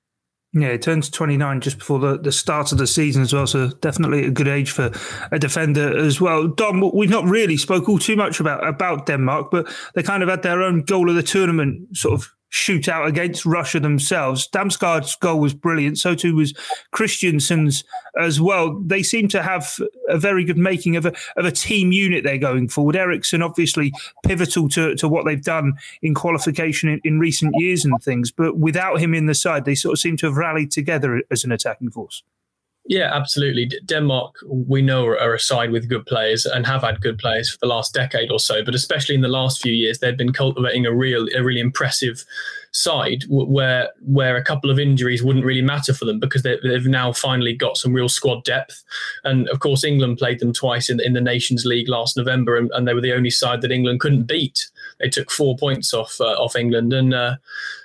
Yeah, 0.56 0.70
he 0.70 0.78
turns 0.78 1.10
29 1.10 1.60
just 1.60 1.78
before 1.78 1.98
the, 1.98 2.16
the 2.16 2.30
start 2.30 2.70
of 2.70 2.78
the 2.78 2.86
season 2.86 3.22
as 3.22 3.32
well. 3.32 3.46
So 3.46 3.70
definitely 3.80 4.24
a 4.24 4.30
good 4.30 4.46
age 4.46 4.70
for 4.70 4.92
a 5.32 5.38
defender 5.38 5.96
as 5.96 6.20
well. 6.20 6.46
Dom, 6.46 6.92
we've 6.94 7.10
not 7.10 7.24
really 7.24 7.56
spoke 7.56 7.88
all 7.88 7.98
too 7.98 8.14
much 8.14 8.38
about, 8.38 8.64
about 8.64 9.06
Denmark, 9.06 9.50
but 9.50 9.68
they 9.96 10.02
kind 10.04 10.22
of 10.22 10.28
had 10.28 10.44
their 10.44 10.62
own 10.62 10.82
goal 10.82 11.10
of 11.10 11.16
the 11.16 11.24
tournament 11.24 11.96
sort 11.96 12.14
of 12.14 12.30
shootout 12.54 13.08
against 13.08 13.44
Russia 13.44 13.80
themselves. 13.80 14.48
Damsgaard's 14.48 15.16
goal 15.16 15.40
was 15.40 15.52
brilliant. 15.52 15.98
So 15.98 16.14
too 16.14 16.36
was 16.36 16.54
Christensen's 16.92 17.82
as 18.18 18.40
well. 18.40 18.80
They 18.80 19.02
seem 19.02 19.26
to 19.28 19.42
have 19.42 19.76
a 20.08 20.16
very 20.16 20.44
good 20.44 20.56
making 20.56 20.94
of 20.94 21.04
a, 21.04 21.12
of 21.36 21.46
a 21.46 21.50
team 21.50 21.90
unit 21.90 22.22
they're 22.22 22.38
going 22.38 22.68
forward. 22.68 22.94
Eriksen 22.94 23.42
obviously 23.42 23.92
pivotal 24.24 24.68
to, 24.68 24.94
to 24.94 25.08
what 25.08 25.24
they've 25.24 25.42
done 25.42 25.72
in 26.00 26.14
qualification 26.14 26.88
in, 26.88 27.00
in 27.02 27.18
recent 27.18 27.56
years 27.58 27.84
and 27.84 28.00
things. 28.00 28.30
But 28.30 28.56
without 28.56 29.00
him 29.00 29.14
in 29.14 29.26
the 29.26 29.34
side, 29.34 29.64
they 29.64 29.74
sort 29.74 29.94
of 29.94 29.98
seem 29.98 30.16
to 30.18 30.26
have 30.26 30.36
rallied 30.36 30.70
together 30.70 31.24
as 31.32 31.42
an 31.42 31.50
attacking 31.50 31.90
force. 31.90 32.22
Yeah, 32.86 33.10
absolutely. 33.14 33.70
Denmark, 33.86 34.34
we 34.46 34.82
know, 34.82 35.06
are 35.06 35.34
a 35.34 35.40
side 35.40 35.70
with 35.70 35.88
good 35.88 36.04
players 36.04 36.44
and 36.44 36.66
have 36.66 36.82
had 36.82 37.00
good 37.00 37.18
players 37.18 37.50
for 37.50 37.56
the 37.60 37.66
last 37.66 37.94
decade 37.94 38.30
or 38.30 38.38
so. 38.38 38.62
But 38.62 38.74
especially 38.74 39.14
in 39.14 39.22
the 39.22 39.28
last 39.28 39.62
few 39.62 39.72
years, 39.72 39.98
they've 40.00 40.16
been 40.16 40.34
cultivating 40.34 40.84
a 40.84 40.92
real, 40.92 41.26
a 41.34 41.42
really 41.42 41.60
impressive 41.60 42.24
side 42.74 43.22
where 43.28 43.88
where 44.00 44.36
a 44.36 44.42
couple 44.42 44.68
of 44.68 44.80
injuries 44.80 45.22
wouldn't 45.22 45.44
really 45.44 45.62
matter 45.62 45.94
for 45.94 46.04
them 46.04 46.18
because 46.18 46.42
they, 46.42 46.58
have 46.64 46.86
now 46.86 47.12
finally 47.12 47.54
got 47.54 47.76
some 47.76 47.92
real 47.92 48.08
squad 48.08 48.42
depth. 48.44 48.82
And 49.22 49.48
of 49.48 49.60
course, 49.60 49.84
England 49.84 50.18
played 50.18 50.40
them 50.40 50.52
twice 50.52 50.90
in, 50.90 51.00
in 51.00 51.12
the 51.12 51.20
Nations 51.20 51.64
League 51.64 51.88
last 51.88 52.16
November, 52.16 52.56
and, 52.56 52.70
and 52.74 52.86
they 52.86 52.94
were 52.94 53.00
the 53.00 53.14
only 53.14 53.30
side 53.30 53.60
that 53.62 53.70
England 53.70 54.00
couldn't 54.00 54.24
beat. 54.24 54.66
They 54.98 55.08
took 55.08 55.30
four 55.30 55.56
points 55.56 55.94
off 55.94 56.20
uh, 56.20 56.34
off 56.34 56.56
England, 56.56 56.92
and, 56.92 57.14
uh, 57.14 57.36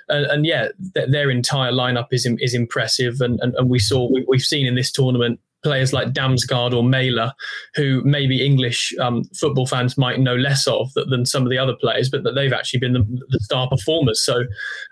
and 0.08 0.26
and, 0.26 0.46
yeah, 0.46 0.68
th- 0.94 1.08
their 1.08 1.30
entire 1.30 1.72
lineup 1.72 2.08
is 2.10 2.26
is 2.40 2.54
impressive. 2.54 3.20
And, 3.20 3.38
and, 3.40 3.54
and 3.54 3.70
we 3.70 3.78
saw 3.78 4.10
we, 4.10 4.24
we've 4.26 4.42
seen 4.42 4.66
in 4.66 4.74
this 4.74 4.90
tournament 4.90 5.40
players 5.62 5.92
like 5.92 6.12
Damsgaard 6.12 6.72
or 6.72 6.82
Mæhle, 6.82 7.32
who 7.74 8.02
maybe 8.04 8.44
English 8.44 8.94
um, 8.98 9.24
football 9.34 9.66
fans 9.66 9.98
might 9.98 10.20
know 10.20 10.36
less 10.36 10.66
of 10.66 10.90
than 10.94 11.26
some 11.26 11.42
of 11.42 11.50
the 11.50 11.58
other 11.58 11.74
players, 11.74 12.08
but 12.08 12.22
that 12.24 12.34
they've 12.34 12.52
actually 12.52 12.80
been 12.80 12.92
the, 12.92 13.20
the 13.28 13.40
star 13.40 13.68
performers. 13.68 14.22
So, 14.22 14.44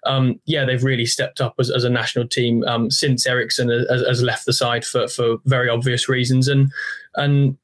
um, 0.06 0.40
yeah, 0.46 0.64
they've 0.64 0.84
really 0.84 1.06
stepped 1.06 1.40
up 1.40 1.54
as, 1.58 1.70
as 1.70 1.84
a 1.84 1.90
national 1.90 2.28
team 2.28 2.64
um, 2.64 2.90
since 2.90 3.26
Eriksen 3.26 3.68
has, 3.68 4.06
has, 4.06 4.22
left 4.22 4.46
the 4.46 4.52
side 4.52 4.84
for, 4.84 5.08
for 5.08 5.36
very 5.46 5.68
obvious 5.68 6.08
reasons. 6.08 6.48
And 6.48 6.70
and 7.14 7.56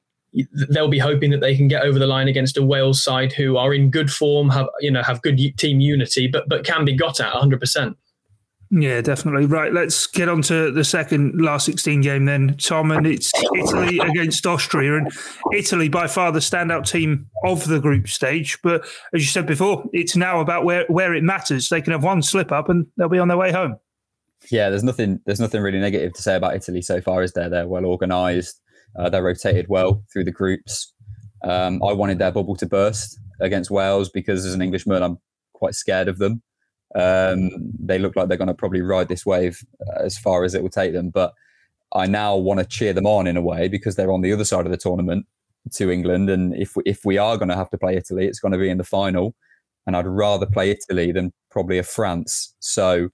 they'll 0.69 0.89
be 0.89 0.99
hoping 0.99 1.31
that 1.31 1.41
they 1.41 1.55
can 1.55 1.67
get 1.67 1.83
over 1.83 1.99
the 1.99 2.07
line 2.07 2.27
against 2.27 2.57
a 2.57 2.63
Wales 2.63 3.03
side 3.03 3.31
who 3.31 3.57
are 3.57 3.73
in 3.73 3.89
good 3.89 4.11
form, 4.11 4.49
have 4.49 4.67
you 4.79 4.91
know 4.91 5.03
have 5.03 5.21
good 5.21 5.39
team 5.57 5.79
unity, 5.79 6.27
but 6.27 6.47
but 6.49 6.65
can 6.65 6.85
be 6.85 6.95
got 6.95 7.19
at 7.19 7.33
100. 7.33 7.95
Yeah, 8.71 9.01
definitely. 9.01 9.45
Right, 9.45 9.71
let's 9.71 10.07
get 10.07 10.27
on 10.27 10.41
to 10.43 10.71
the 10.71 10.83
second 10.83 11.39
last 11.39 11.65
16 11.65 12.01
game 12.01 12.25
then, 12.25 12.55
Tom. 12.57 12.91
And 12.91 13.05
it's 13.05 13.31
Italy 13.55 13.99
against 13.99 14.45
Austria. 14.45 14.97
And 14.97 15.11
Italy, 15.53 15.87
by 15.87 16.07
far 16.07 16.31
the 16.31 16.39
standout 16.39 16.89
team 16.89 17.27
of 17.43 17.67
the 17.67 17.79
group 17.79 18.07
stage. 18.07 18.57
But 18.63 18.85
as 19.13 19.21
you 19.21 19.27
said 19.27 19.45
before, 19.45 19.85
it's 19.93 20.15
now 20.15 20.39
about 20.39 20.65
where, 20.65 20.85
where 20.87 21.13
it 21.13 21.23
matters. 21.23 21.69
They 21.69 21.81
can 21.81 21.91
have 21.91 22.03
one 22.03 22.21
slip 22.21 22.51
up 22.51 22.69
and 22.69 22.87
they'll 22.97 23.09
be 23.09 23.19
on 23.19 23.27
their 23.27 23.37
way 23.37 23.51
home. 23.51 23.77
Yeah, 24.51 24.69
there's 24.69 24.83
nothing 24.83 25.19
there's 25.25 25.39
nothing 25.39 25.61
really 25.61 25.79
negative 25.79 26.13
to 26.13 26.21
say 26.21 26.35
about 26.35 26.55
Italy 26.55 26.81
so 26.81 27.01
far, 27.01 27.23
is 27.23 27.33
there? 27.33 27.49
They're 27.49 27.67
well 27.67 27.85
organised. 27.85 28.61
Uh, 28.97 29.09
they're 29.09 29.23
rotated 29.23 29.67
well 29.69 30.03
through 30.11 30.25
the 30.25 30.31
groups. 30.31 30.93
Um, 31.43 31.81
I 31.83 31.93
wanted 31.93 32.19
their 32.19 32.31
bubble 32.31 32.55
to 32.57 32.65
burst 32.65 33.19
against 33.39 33.71
Wales 33.71 34.09
because 34.09 34.45
as 34.45 34.53
an 34.53 34.61
Englishman, 34.61 35.03
I'm 35.03 35.17
quite 35.53 35.75
scared 35.75 36.07
of 36.07 36.17
them. 36.17 36.41
Um, 36.95 37.49
they 37.79 37.99
look 37.99 38.15
like 38.15 38.27
they're 38.27 38.37
going 38.37 38.47
to 38.47 38.53
probably 38.53 38.81
ride 38.81 39.09
this 39.09 39.25
wave 39.25 39.59
as 39.97 40.17
far 40.17 40.43
as 40.43 40.55
it 40.55 40.61
will 40.61 40.69
take 40.69 40.93
them. 40.93 41.09
But 41.09 41.33
I 41.93 42.07
now 42.07 42.35
want 42.35 42.59
to 42.59 42.65
cheer 42.65 42.93
them 42.93 43.05
on 43.05 43.27
in 43.27 43.37
a 43.37 43.41
way 43.41 43.67
because 43.67 43.95
they're 43.95 44.11
on 44.11 44.21
the 44.21 44.33
other 44.33 44.45
side 44.45 44.65
of 44.65 44.71
the 44.71 44.77
tournament 44.77 45.25
to 45.73 45.91
England. 45.91 46.29
And 46.29 46.55
if 46.55 46.75
we, 46.75 46.83
if 46.85 47.05
we 47.05 47.17
are 47.17 47.37
going 47.37 47.49
to 47.49 47.55
have 47.55 47.69
to 47.71 47.77
play 47.77 47.95
Italy, 47.95 48.25
it's 48.25 48.39
going 48.39 48.51
to 48.51 48.57
be 48.57 48.69
in 48.69 48.77
the 48.77 48.83
final. 48.83 49.35
And 49.85 49.95
I'd 49.95 50.07
rather 50.07 50.45
play 50.45 50.71
Italy 50.71 51.11
than 51.11 51.31
probably 51.51 51.77
a 51.77 51.83
France. 51.83 52.55
So, 52.59 53.09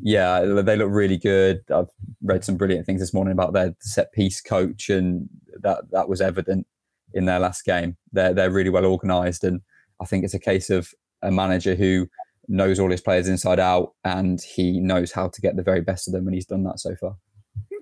yeah, 0.00 0.40
they 0.40 0.76
look 0.76 0.90
really 0.90 1.18
good. 1.18 1.60
I've 1.72 1.90
read 2.22 2.44
some 2.44 2.56
brilliant 2.56 2.86
things 2.86 3.00
this 3.00 3.14
morning 3.14 3.32
about 3.32 3.52
their 3.52 3.74
set 3.80 4.12
piece 4.12 4.40
coach, 4.40 4.88
and 4.88 5.28
that 5.60 5.82
that 5.92 6.08
was 6.08 6.20
evident 6.20 6.66
in 7.12 7.26
their 7.26 7.38
last 7.38 7.64
game. 7.64 7.96
They're 8.12 8.34
they're 8.34 8.50
really 8.50 8.70
well 8.70 8.86
organised, 8.86 9.44
and 9.44 9.60
I 10.00 10.06
think 10.06 10.24
it's 10.24 10.34
a 10.34 10.40
case 10.40 10.70
of 10.70 10.92
a 11.22 11.30
manager 11.30 11.74
who 11.74 12.08
knows 12.48 12.78
all 12.78 12.90
his 12.90 13.00
players 13.00 13.28
inside 13.28 13.60
out 13.60 13.94
and 14.04 14.40
he 14.40 14.80
knows 14.80 15.12
how 15.12 15.28
to 15.28 15.40
get 15.40 15.56
the 15.56 15.62
very 15.62 15.80
best 15.80 16.08
of 16.08 16.12
them 16.12 16.26
and 16.26 16.34
he's 16.34 16.46
done 16.46 16.64
that 16.64 16.80
so 16.80 16.94
far. 16.96 17.16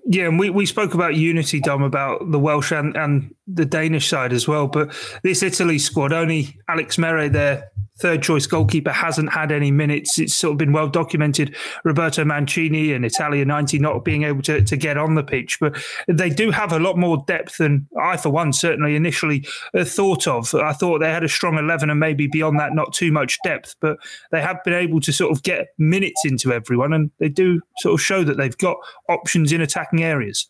Yeah, 0.05 0.27
and 0.27 0.37
we, 0.37 0.49
we 0.49 0.65
spoke 0.65 0.93
about 0.93 1.15
unity, 1.15 1.61
Dom, 1.61 1.81
about 1.81 2.29
the 2.29 2.39
Welsh 2.39 2.71
and, 2.71 2.95
and 2.97 3.33
the 3.47 3.65
Danish 3.65 4.07
side 4.07 4.33
as 4.33 4.47
well. 4.47 4.67
But 4.67 4.93
this 5.23 5.43
Italy 5.43 5.79
squad, 5.79 6.13
only 6.13 6.59
Alex 6.67 6.97
Meret, 6.97 7.33
their 7.33 7.71
third 7.99 8.23
choice 8.23 8.47
goalkeeper 8.47 8.91
hasn't 8.91 9.31
had 9.31 9.51
any 9.51 9.71
minutes. 9.71 10.17
It's 10.17 10.35
sort 10.35 10.53
of 10.53 10.57
been 10.57 10.73
well 10.73 10.87
documented. 10.87 11.55
Roberto 11.83 12.25
Mancini 12.25 12.91
and 12.91 13.05
Italia 13.05 13.45
90 13.45 13.79
not 13.79 14.03
being 14.03 14.23
able 14.23 14.41
to, 14.43 14.61
to 14.63 14.75
get 14.75 14.97
on 14.97 15.15
the 15.15 15.23
pitch, 15.23 15.59
but 15.59 15.77
they 16.07 16.29
do 16.29 16.51
have 16.51 16.71
a 16.71 16.79
lot 16.79 16.97
more 16.97 17.23
depth 17.27 17.57
than 17.57 17.87
I, 18.01 18.17
for 18.17 18.29
one, 18.29 18.51
certainly 18.51 18.95
initially 18.95 19.45
uh, 19.77 19.83
thought 19.83 20.27
of. 20.27 20.53
I 20.55 20.73
thought 20.73 20.99
they 20.99 21.11
had 21.11 21.23
a 21.23 21.29
strong 21.29 21.57
11 21.57 21.89
and 21.89 21.99
maybe 21.99 22.27
beyond 22.27 22.59
that, 22.59 22.73
not 22.73 22.93
too 22.93 23.11
much 23.11 23.37
depth, 23.43 23.75
but 23.79 23.97
they 24.31 24.41
have 24.41 24.63
been 24.63 24.73
able 24.73 24.99
to 25.01 25.13
sort 25.13 25.31
of 25.31 25.43
get 25.43 25.67
minutes 25.77 26.25
into 26.25 26.51
everyone 26.51 26.93
and 26.93 27.11
they 27.19 27.29
do 27.29 27.61
sort 27.77 27.93
of 27.93 28.01
show 28.01 28.23
that 28.23 28.37
they've 28.37 28.57
got 28.57 28.77
options 29.07 29.51
in 29.51 29.61
attacking 29.61 30.03
areas 30.03 30.49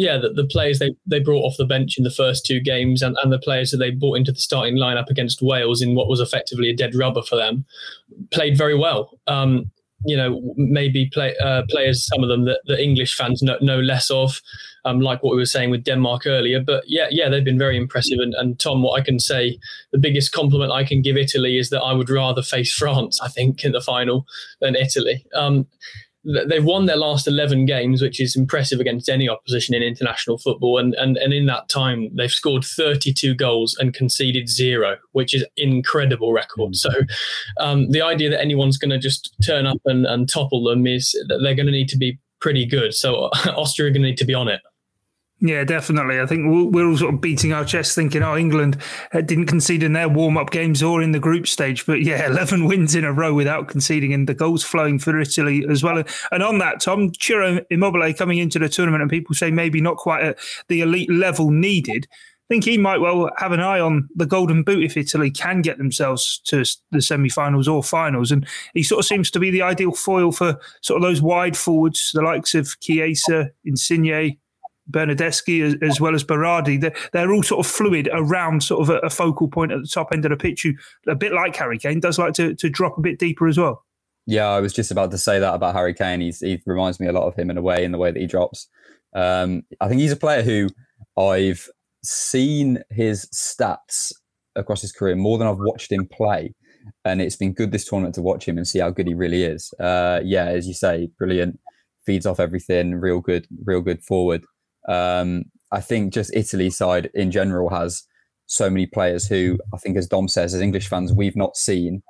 yeah, 0.00 0.16
the, 0.16 0.30
the 0.30 0.46
players 0.46 0.78
they, 0.78 0.94
they 1.06 1.20
brought 1.20 1.44
off 1.44 1.58
the 1.58 1.66
bench 1.66 1.98
in 1.98 2.04
the 2.04 2.10
first 2.10 2.46
two 2.46 2.58
games 2.58 3.02
and, 3.02 3.16
and 3.22 3.30
the 3.30 3.38
players 3.38 3.70
that 3.70 3.76
they 3.76 3.90
brought 3.90 4.16
into 4.16 4.32
the 4.32 4.40
starting 4.40 4.76
lineup 4.76 5.10
against 5.10 5.42
Wales 5.42 5.82
in 5.82 5.94
what 5.94 6.08
was 6.08 6.20
effectively 6.20 6.70
a 6.70 6.76
dead 6.76 6.94
rubber 6.94 7.20
for 7.22 7.36
them 7.36 7.66
played 8.32 8.56
very 8.56 8.74
well. 8.74 9.18
Um, 9.26 9.70
you 10.06 10.16
know, 10.16 10.54
maybe 10.56 11.10
play, 11.12 11.36
uh, 11.36 11.64
players, 11.68 12.06
some 12.06 12.22
of 12.22 12.30
them 12.30 12.46
that 12.46 12.60
the 12.64 12.82
English 12.82 13.14
fans 13.14 13.42
know, 13.42 13.58
know 13.60 13.80
less 13.80 14.10
of, 14.10 14.40
um, 14.86 15.00
like 15.00 15.22
what 15.22 15.32
we 15.32 15.38
were 15.38 15.44
saying 15.44 15.68
with 15.68 15.84
Denmark 15.84 16.26
earlier. 16.26 16.60
But 16.60 16.84
yeah, 16.86 17.08
yeah, 17.10 17.28
they've 17.28 17.44
been 17.44 17.58
very 17.58 17.76
impressive. 17.76 18.18
And, 18.18 18.32
and 18.32 18.58
Tom, 18.58 18.82
what 18.82 18.98
I 18.98 19.04
can 19.04 19.18
say, 19.18 19.58
the 19.92 19.98
biggest 19.98 20.32
compliment 20.32 20.72
I 20.72 20.84
can 20.84 21.02
give 21.02 21.18
Italy 21.18 21.58
is 21.58 21.68
that 21.68 21.82
I 21.82 21.92
would 21.92 22.08
rather 22.08 22.40
face 22.40 22.72
France, 22.72 23.20
I 23.20 23.28
think, 23.28 23.62
in 23.62 23.72
the 23.72 23.82
final 23.82 24.24
than 24.62 24.74
Italy. 24.74 25.26
Um, 25.34 25.66
they've 26.24 26.64
won 26.64 26.86
their 26.86 26.96
last 26.96 27.26
11 27.26 27.66
games, 27.66 28.02
which 28.02 28.20
is 28.20 28.36
impressive 28.36 28.80
against 28.80 29.08
any 29.08 29.28
opposition 29.28 29.74
in 29.74 29.82
international 29.82 30.38
football. 30.38 30.78
And, 30.78 30.94
and, 30.94 31.16
and 31.16 31.32
in 31.32 31.46
that 31.46 31.68
time, 31.68 32.10
they've 32.14 32.30
scored 32.30 32.64
32 32.64 33.34
goals 33.34 33.76
and 33.80 33.94
conceded 33.94 34.48
zero, 34.48 34.96
which 35.12 35.34
is 35.34 35.44
incredible 35.56 36.32
record. 36.32 36.76
So 36.76 36.90
um, 37.58 37.90
the 37.90 38.02
idea 38.02 38.30
that 38.30 38.40
anyone's 38.40 38.76
going 38.76 38.90
to 38.90 38.98
just 38.98 39.34
turn 39.44 39.66
up 39.66 39.80
and, 39.86 40.06
and 40.06 40.28
topple 40.28 40.64
them 40.64 40.86
is 40.86 41.12
that 41.28 41.38
they're 41.42 41.54
going 41.54 41.66
to 41.66 41.72
need 41.72 41.88
to 41.88 41.98
be 41.98 42.18
pretty 42.40 42.66
good. 42.66 42.94
So 42.94 43.14
Austria 43.56 43.88
are 43.88 43.90
going 43.90 44.02
to 44.02 44.08
need 44.08 44.18
to 44.18 44.26
be 44.26 44.34
on 44.34 44.48
it. 44.48 44.60
Yeah, 45.42 45.64
definitely. 45.64 46.20
I 46.20 46.26
think 46.26 46.44
we're 46.48 46.86
all 46.86 46.98
sort 46.98 47.14
of 47.14 47.20
beating 47.22 47.54
our 47.54 47.64
chests 47.64 47.94
thinking, 47.94 48.22
oh, 48.22 48.36
England 48.36 48.76
uh, 49.14 49.22
didn't 49.22 49.46
concede 49.46 49.82
in 49.82 49.94
their 49.94 50.08
warm 50.08 50.36
up 50.36 50.50
games 50.50 50.82
or 50.82 51.00
in 51.00 51.12
the 51.12 51.18
group 51.18 51.46
stage. 51.46 51.86
But 51.86 52.02
yeah, 52.02 52.26
11 52.30 52.66
wins 52.66 52.94
in 52.94 53.04
a 53.04 53.12
row 53.12 53.32
without 53.32 53.68
conceding 53.68 54.12
and 54.12 54.28
the 54.28 54.34
goals 54.34 54.62
flowing 54.62 54.98
for 54.98 55.18
Italy 55.18 55.64
as 55.70 55.82
well. 55.82 56.04
And 56.30 56.42
on 56.42 56.58
that, 56.58 56.80
Tom, 56.80 57.12
Ciro 57.18 57.60
Immobile 57.70 58.12
coming 58.12 58.36
into 58.36 58.58
the 58.58 58.68
tournament 58.68 59.00
and 59.00 59.10
people 59.10 59.34
say 59.34 59.50
maybe 59.50 59.80
not 59.80 59.96
quite 59.96 60.22
at 60.22 60.38
the 60.68 60.82
elite 60.82 61.10
level 61.10 61.50
needed. 61.50 62.06
I 62.12 62.54
think 62.54 62.64
he 62.64 62.76
might 62.76 63.00
well 63.00 63.30
have 63.38 63.52
an 63.52 63.60
eye 63.60 63.80
on 63.80 64.08
the 64.16 64.26
golden 64.26 64.62
boot 64.64 64.82
if 64.82 64.96
Italy 64.96 65.30
can 65.30 65.62
get 65.62 65.78
themselves 65.78 66.40
to 66.46 66.64
the 66.90 67.00
semi-finals 67.00 67.68
or 67.68 67.80
finals, 67.80 68.32
and 68.32 68.44
he 68.74 68.82
sort 68.82 68.98
of 68.98 69.06
seems 69.06 69.30
to 69.30 69.38
be 69.38 69.52
the 69.52 69.62
ideal 69.62 69.92
foil 69.92 70.32
for 70.32 70.58
sort 70.82 70.96
of 70.96 71.08
those 71.08 71.22
wide 71.22 71.56
forwards, 71.56 72.10
the 72.12 72.22
likes 72.22 72.56
of 72.56 72.74
Chiesa, 72.80 73.50
Insigne, 73.64 74.36
Bernardeschi 74.90 75.62
as, 75.62 75.76
as, 75.82 76.00
well 76.00 76.14
as 76.14 76.24
Berardi, 76.24 76.80
they're, 76.80 76.94
they're, 77.12 77.32
all 77.32 77.42
sort 77.42 77.64
of 77.64 77.70
fluid 77.70 78.08
around 78.12 78.62
sort 78.62 78.82
of 78.82 78.90
a, 78.90 78.98
a, 78.98 79.10
focal 79.10 79.48
point 79.48 79.72
at 79.72 79.80
the 79.80 79.86
top 79.86 80.08
end 80.12 80.24
of 80.24 80.30
the 80.30 80.36
pitch, 80.36 80.62
who 80.62 80.72
a 81.10 81.14
bit 81.14 81.32
like 81.32 81.56
Harry 81.56 81.78
Kane 81.78 82.00
does 82.00 82.18
like 82.18 82.34
to, 82.34 82.54
to 82.54 82.68
drop 82.68 82.98
a 82.98 83.00
bit 83.00 83.18
deeper 83.18 83.46
as 83.46 83.58
well. 83.58 83.84
Yeah, 84.26 84.48
I 84.48 84.60
was 84.60 84.72
just 84.72 84.90
about 84.90 85.10
to 85.12 85.18
say 85.18 85.38
that 85.38 85.54
about 85.54 85.74
Harry 85.74 85.94
Kane. 85.94 86.20
He's, 86.20 86.40
he 86.40 86.60
reminds 86.66 87.00
me 87.00 87.06
a 87.06 87.12
lot 87.12 87.26
of 87.26 87.34
him 87.34 87.50
in 87.50 87.58
a 87.58 87.62
way, 87.62 87.84
in 87.84 87.92
the 87.92 87.98
way 87.98 88.10
that 88.10 88.20
he 88.20 88.26
drops. 88.26 88.68
Um, 89.14 89.62
I 89.80 89.88
think 89.88 90.00
he's 90.00 90.12
a 90.12 90.16
player 90.16 90.42
who 90.42 90.68
I've 91.18 91.68
seen 92.04 92.82
his 92.90 93.26
stats 93.34 94.12
across 94.56 94.82
his 94.82 94.92
career 94.92 95.16
more 95.16 95.38
than 95.38 95.48
I've 95.48 95.58
watched 95.58 95.92
him 95.92 96.06
play. 96.06 96.54
And 97.04 97.20
it's 97.20 97.36
been 97.36 97.52
good 97.52 97.72
this 97.72 97.84
tournament 97.84 98.14
to 98.16 98.22
watch 98.22 98.46
him 98.46 98.56
and 98.56 98.66
see 98.66 98.78
how 98.78 98.90
good 98.90 99.06
he 99.06 99.14
really 99.14 99.44
is. 99.44 99.72
Uh, 99.78 100.20
yeah, 100.24 100.46
as 100.46 100.66
you 100.66 100.74
say, 100.74 101.10
brilliant. 101.18 101.58
Feeds 102.06 102.26
off 102.26 102.40
everything, 102.40 102.94
real 102.94 103.20
good, 103.20 103.46
real 103.64 103.80
good 103.80 104.02
forward. 104.02 104.44
Um, 104.90 105.44
I 105.70 105.80
think 105.80 106.12
just 106.12 106.34
Italy 106.34 106.68
side 106.68 107.10
in 107.14 107.30
general 107.30 107.70
has 107.70 108.02
so 108.46 108.68
many 108.68 108.86
players 108.86 109.28
who 109.28 109.58
I 109.72 109.76
think, 109.76 109.96
as 109.96 110.08
Dom 110.08 110.26
says, 110.26 110.52
as 110.52 110.60
English 110.60 110.88
fans, 110.88 111.12
we've 111.12 111.36
not 111.36 111.56
seen 111.56 112.02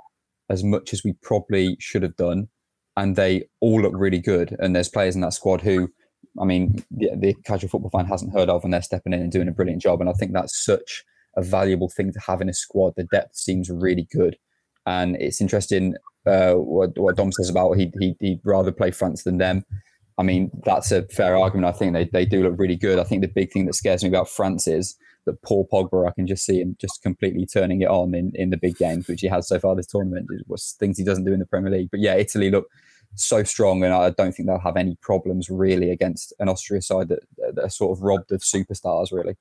as 0.49 0.65
much 0.65 0.95
as 0.95 1.05
we 1.05 1.13
probably 1.23 1.77
should 1.79 2.03
have 2.03 2.17
done, 2.17 2.49
and 2.97 3.17
they 3.17 3.45
all 3.61 3.83
look 3.83 3.93
really 3.95 4.19
good. 4.19 4.57
And 4.59 4.75
there's 4.75 4.89
players 4.89 5.15
in 5.15 5.21
that 5.21 5.35
squad 5.35 5.61
who, 5.61 5.91
I 6.41 6.45
mean, 6.45 6.83
the, 6.91 7.11
the 7.17 7.35
casual 7.45 7.69
football 7.69 7.91
fan 7.91 8.07
hasn't 8.07 8.33
heard 8.33 8.49
of, 8.49 8.65
and 8.65 8.73
they're 8.73 8.83
stepping 8.83 9.13
in 9.13 9.21
and 9.21 9.31
doing 9.31 9.49
a 9.49 9.53
brilliant 9.53 9.83
job. 9.83 10.01
And 10.01 10.09
I 10.09 10.15
think 10.15 10.33
that's 10.33 10.65
such 10.65 11.05
a 11.37 11.43
valuable 11.43 11.91
thing 11.91 12.13
to 12.15 12.21
have 12.27 12.41
in 12.41 12.49
a 12.49 12.55
squad. 12.55 12.95
The 12.97 13.05
depth 13.05 13.37
seems 13.37 13.69
really 13.69 14.09
good, 14.11 14.39
and 14.87 15.17
it's 15.21 15.43
interesting 15.43 15.97
uh, 16.27 16.55
what, 16.55 16.97
what 16.99 17.17
Dom 17.17 17.33
says 17.33 17.51
about 17.51 17.73
he, 17.75 17.93
he 18.01 18.17
he'd 18.21 18.41
rather 18.45 18.73
play 18.73 18.91
France 18.91 19.25
than 19.25 19.37
them. 19.37 19.65
I 20.21 20.23
mean, 20.23 20.51
that's 20.67 20.93
a 20.93 21.05
fair 21.05 21.35
argument. 21.35 21.75
I 21.75 21.79
think 21.79 21.95
they, 21.95 22.05
they 22.05 22.27
do 22.27 22.43
look 22.43 22.59
really 22.59 22.77
good. 22.77 22.99
I 22.99 23.05
think 23.05 23.23
the 23.23 23.29
big 23.29 23.51
thing 23.51 23.65
that 23.65 23.75
scares 23.75 24.03
me 24.03 24.11
about 24.11 24.29
France 24.29 24.69
is 24.69 24.95
that 25.25 25.41
Paul 25.41 25.67
Pogba, 25.73 26.07
I 26.07 26.13
can 26.13 26.27
just 26.27 26.45
see 26.45 26.61
him 26.61 26.77
just 26.79 27.03
completely 27.03 27.47
turning 27.47 27.81
it 27.81 27.89
on 27.89 28.15
in, 28.15 28.31
in 28.35 28.51
the 28.51 28.59
big 28.59 28.77
games, 28.77 29.09
which 29.09 29.23
he 29.23 29.29
has 29.29 29.49
so 29.49 29.59
far 29.59 29.75
this 29.75 29.87
tournament. 29.87 30.29
Was 30.47 30.77
things 30.79 30.99
he 30.99 31.05
doesn't 31.05 31.25
do 31.25 31.33
in 31.33 31.39
the 31.39 31.47
Premier 31.47 31.71
League. 31.71 31.89
But 31.91 32.01
yeah, 32.01 32.17
Italy 32.17 32.51
look 32.51 32.67
so 33.15 33.43
strong, 33.45 33.83
and 33.83 33.95
I 33.95 34.11
don't 34.11 34.33
think 34.33 34.47
they'll 34.47 34.59
have 34.59 34.77
any 34.77 34.97
problems 35.01 35.49
really 35.49 35.91
against 35.91 36.35
an 36.39 36.51
Austria 36.51 36.83
side 36.83 37.09
that, 37.09 37.21
that 37.55 37.65
are 37.65 37.71
sort 37.71 37.97
of 37.97 38.03
robbed 38.03 38.31
of 38.31 38.43
superstars, 38.43 39.13
really. 39.13 39.37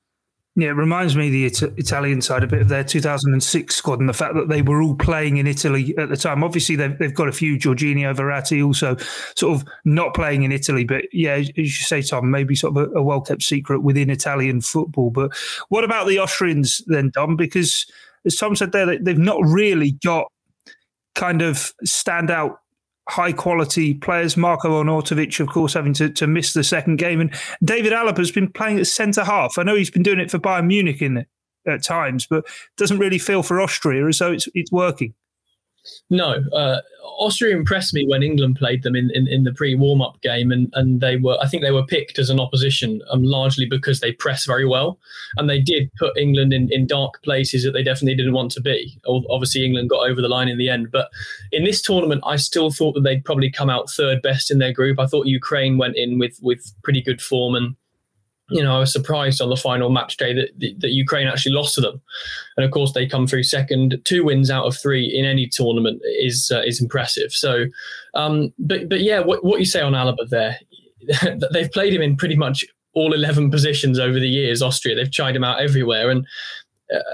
Yeah, 0.56 0.70
it 0.70 0.72
reminds 0.72 1.14
me 1.14 1.30
the 1.30 1.46
it- 1.46 1.78
Italian 1.78 2.20
side 2.20 2.42
a 2.42 2.46
bit 2.46 2.60
of 2.60 2.68
their 2.68 2.82
2006 2.82 3.74
squad 3.74 4.00
and 4.00 4.08
the 4.08 4.12
fact 4.12 4.34
that 4.34 4.48
they 4.48 4.62
were 4.62 4.82
all 4.82 4.96
playing 4.96 5.36
in 5.36 5.46
Italy 5.46 5.94
at 5.96 6.08
the 6.08 6.16
time. 6.16 6.42
Obviously, 6.42 6.74
they've, 6.74 6.98
they've 6.98 7.14
got 7.14 7.28
a 7.28 7.32
few 7.32 7.56
Jorginho, 7.56 8.14
Verratti 8.14 8.64
also 8.64 8.96
sort 9.36 9.54
of 9.60 9.68
not 9.84 10.12
playing 10.12 10.42
in 10.42 10.50
Italy. 10.50 10.84
But 10.84 11.04
yeah, 11.12 11.34
as 11.34 11.50
you 11.56 11.68
say, 11.68 12.02
Tom, 12.02 12.30
maybe 12.30 12.56
sort 12.56 12.76
of 12.76 12.90
a, 12.90 12.98
a 12.98 13.02
well 13.02 13.20
kept 13.20 13.42
secret 13.42 13.82
within 13.82 14.10
Italian 14.10 14.60
football. 14.60 15.10
But 15.10 15.36
what 15.68 15.84
about 15.84 16.08
the 16.08 16.18
Austrians 16.18 16.82
then, 16.86 17.10
Dom? 17.14 17.36
Because 17.36 17.86
as 18.26 18.34
Tom 18.34 18.56
said 18.56 18.72
there, 18.72 18.98
they've 18.98 19.16
not 19.16 19.40
really 19.46 19.92
got 19.92 20.32
kind 21.14 21.42
of 21.42 21.72
standout 21.86 22.56
high 23.10 23.32
quality 23.32 23.94
players. 23.94 24.36
Marco 24.36 24.82
Arnautovic, 24.82 25.40
of 25.40 25.48
course, 25.48 25.74
having 25.74 25.92
to, 25.94 26.08
to 26.10 26.26
miss 26.26 26.52
the 26.52 26.64
second 26.64 26.96
game. 26.96 27.20
And 27.20 27.34
David 27.62 27.92
Alaba 27.92 28.18
has 28.18 28.30
been 28.30 28.50
playing 28.50 28.78
at 28.78 28.86
centre 28.86 29.24
half. 29.24 29.58
I 29.58 29.62
know 29.64 29.74
he's 29.74 29.90
been 29.90 30.02
doing 30.02 30.20
it 30.20 30.30
for 30.30 30.38
Bayern 30.38 30.66
Munich 30.66 31.02
in 31.02 31.26
at 31.66 31.82
times, 31.82 32.26
but 32.26 32.46
doesn't 32.76 32.98
really 32.98 33.18
feel 33.18 33.42
for 33.42 33.60
Austria 33.60 34.06
as 34.06 34.18
though 34.18 34.32
it's 34.32 34.48
it's 34.54 34.72
working. 34.72 35.14
No, 36.10 36.42
uh, 36.54 36.80
Austria 37.18 37.56
impressed 37.56 37.94
me 37.94 38.06
when 38.06 38.22
England 38.22 38.56
played 38.56 38.82
them 38.82 38.94
in, 38.94 39.10
in, 39.14 39.26
in 39.26 39.44
the 39.44 39.52
pre 39.52 39.74
warm 39.74 40.02
up 40.02 40.20
game, 40.20 40.50
and, 40.50 40.70
and 40.74 41.00
they 41.00 41.16
were 41.16 41.38
I 41.40 41.46
think 41.46 41.62
they 41.62 41.70
were 41.70 41.86
picked 41.86 42.18
as 42.18 42.30
an 42.30 42.40
opposition 42.40 43.00
um, 43.10 43.22
largely 43.22 43.66
because 43.66 44.00
they 44.00 44.12
press 44.12 44.44
very 44.44 44.66
well, 44.66 44.98
and 45.36 45.48
they 45.48 45.60
did 45.60 45.90
put 45.98 46.16
England 46.16 46.52
in, 46.52 46.68
in 46.70 46.86
dark 46.86 47.22
places 47.22 47.64
that 47.64 47.72
they 47.72 47.82
definitely 47.82 48.16
didn't 48.16 48.34
want 48.34 48.52
to 48.52 48.60
be. 48.60 48.98
Obviously, 49.06 49.64
England 49.64 49.90
got 49.90 50.08
over 50.08 50.20
the 50.20 50.28
line 50.28 50.48
in 50.48 50.58
the 50.58 50.68
end, 50.68 50.90
but 50.90 51.10
in 51.52 51.64
this 51.64 51.80
tournament, 51.80 52.22
I 52.26 52.36
still 52.36 52.70
thought 52.70 52.94
that 52.94 53.02
they'd 53.02 53.24
probably 53.24 53.50
come 53.50 53.70
out 53.70 53.90
third 53.90 54.22
best 54.22 54.50
in 54.50 54.58
their 54.58 54.72
group. 54.72 54.98
I 54.98 55.06
thought 55.06 55.26
Ukraine 55.26 55.78
went 55.78 55.96
in 55.96 56.18
with 56.18 56.38
with 56.42 56.72
pretty 56.82 57.02
good 57.02 57.22
form 57.22 57.54
and 57.54 57.76
you 58.50 58.62
know, 58.62 58.74
I 58.74 58.78
was 58.78 58.92
surprised 58.92 59.40
on 59.40 59.48
the 59.48 59.56
final 59.56 59.90
match 59.90 60.16
day 60.16 60.34
that, 60.34 60.48
that 60.80 60.90
Ukraine 60.90 61.28
actually 61.28 61.52
lost 61.52 61.74
to 61.76 61.80
them, 61.80 62.00
and 62.56 62.64
of 62.64 62.72
course 62.72 62.92
they 62.92 63.06
come 63.06 63.26
through 63.26 63.44
second. 63.44 64.00
Two 64.04 64.24
wins 64.24 64.50
out 64.50 64.64
of 64.64 64.76
three 64.76 65.04
in 65.06 65.24
any 65.24 65.46
tournament 65.46 66.02
is 66.20 66.50
uh, 66.54 66.62
is 66.62 66.80
impressive. 66.80 67.32
So, 67.32 67.66
um, 68.14 68.52
but 68.58 68.88
but 68.88 69.00
yeah, 69.00 69.20
what 69.20 69.44
what 69.44 69.60
you 69.60 69.66
say 69.66 69.80
on 69.80 69.92
Alaba 69.92 70.28
there? 70.28 70.58
They've 71.52 71.70
played 71.70 71.94
him 71.94 72.02
in 72.02 72.16
pretty 72.16 72.36
much 72.36 72.64
all 72.92 73.12
eleven 73.12 73.50
positions 73.50 73.98
over 73.98 74.18
the 74.18 74.28
years. 74.28 74.62
Austria, 74.62 74.96
they've 74.96 75.12
tried 75.12 75.36
him 75.36 75.44
out 75.44 75.60
everywhere, 75.60 76.10
and 76.10 76.26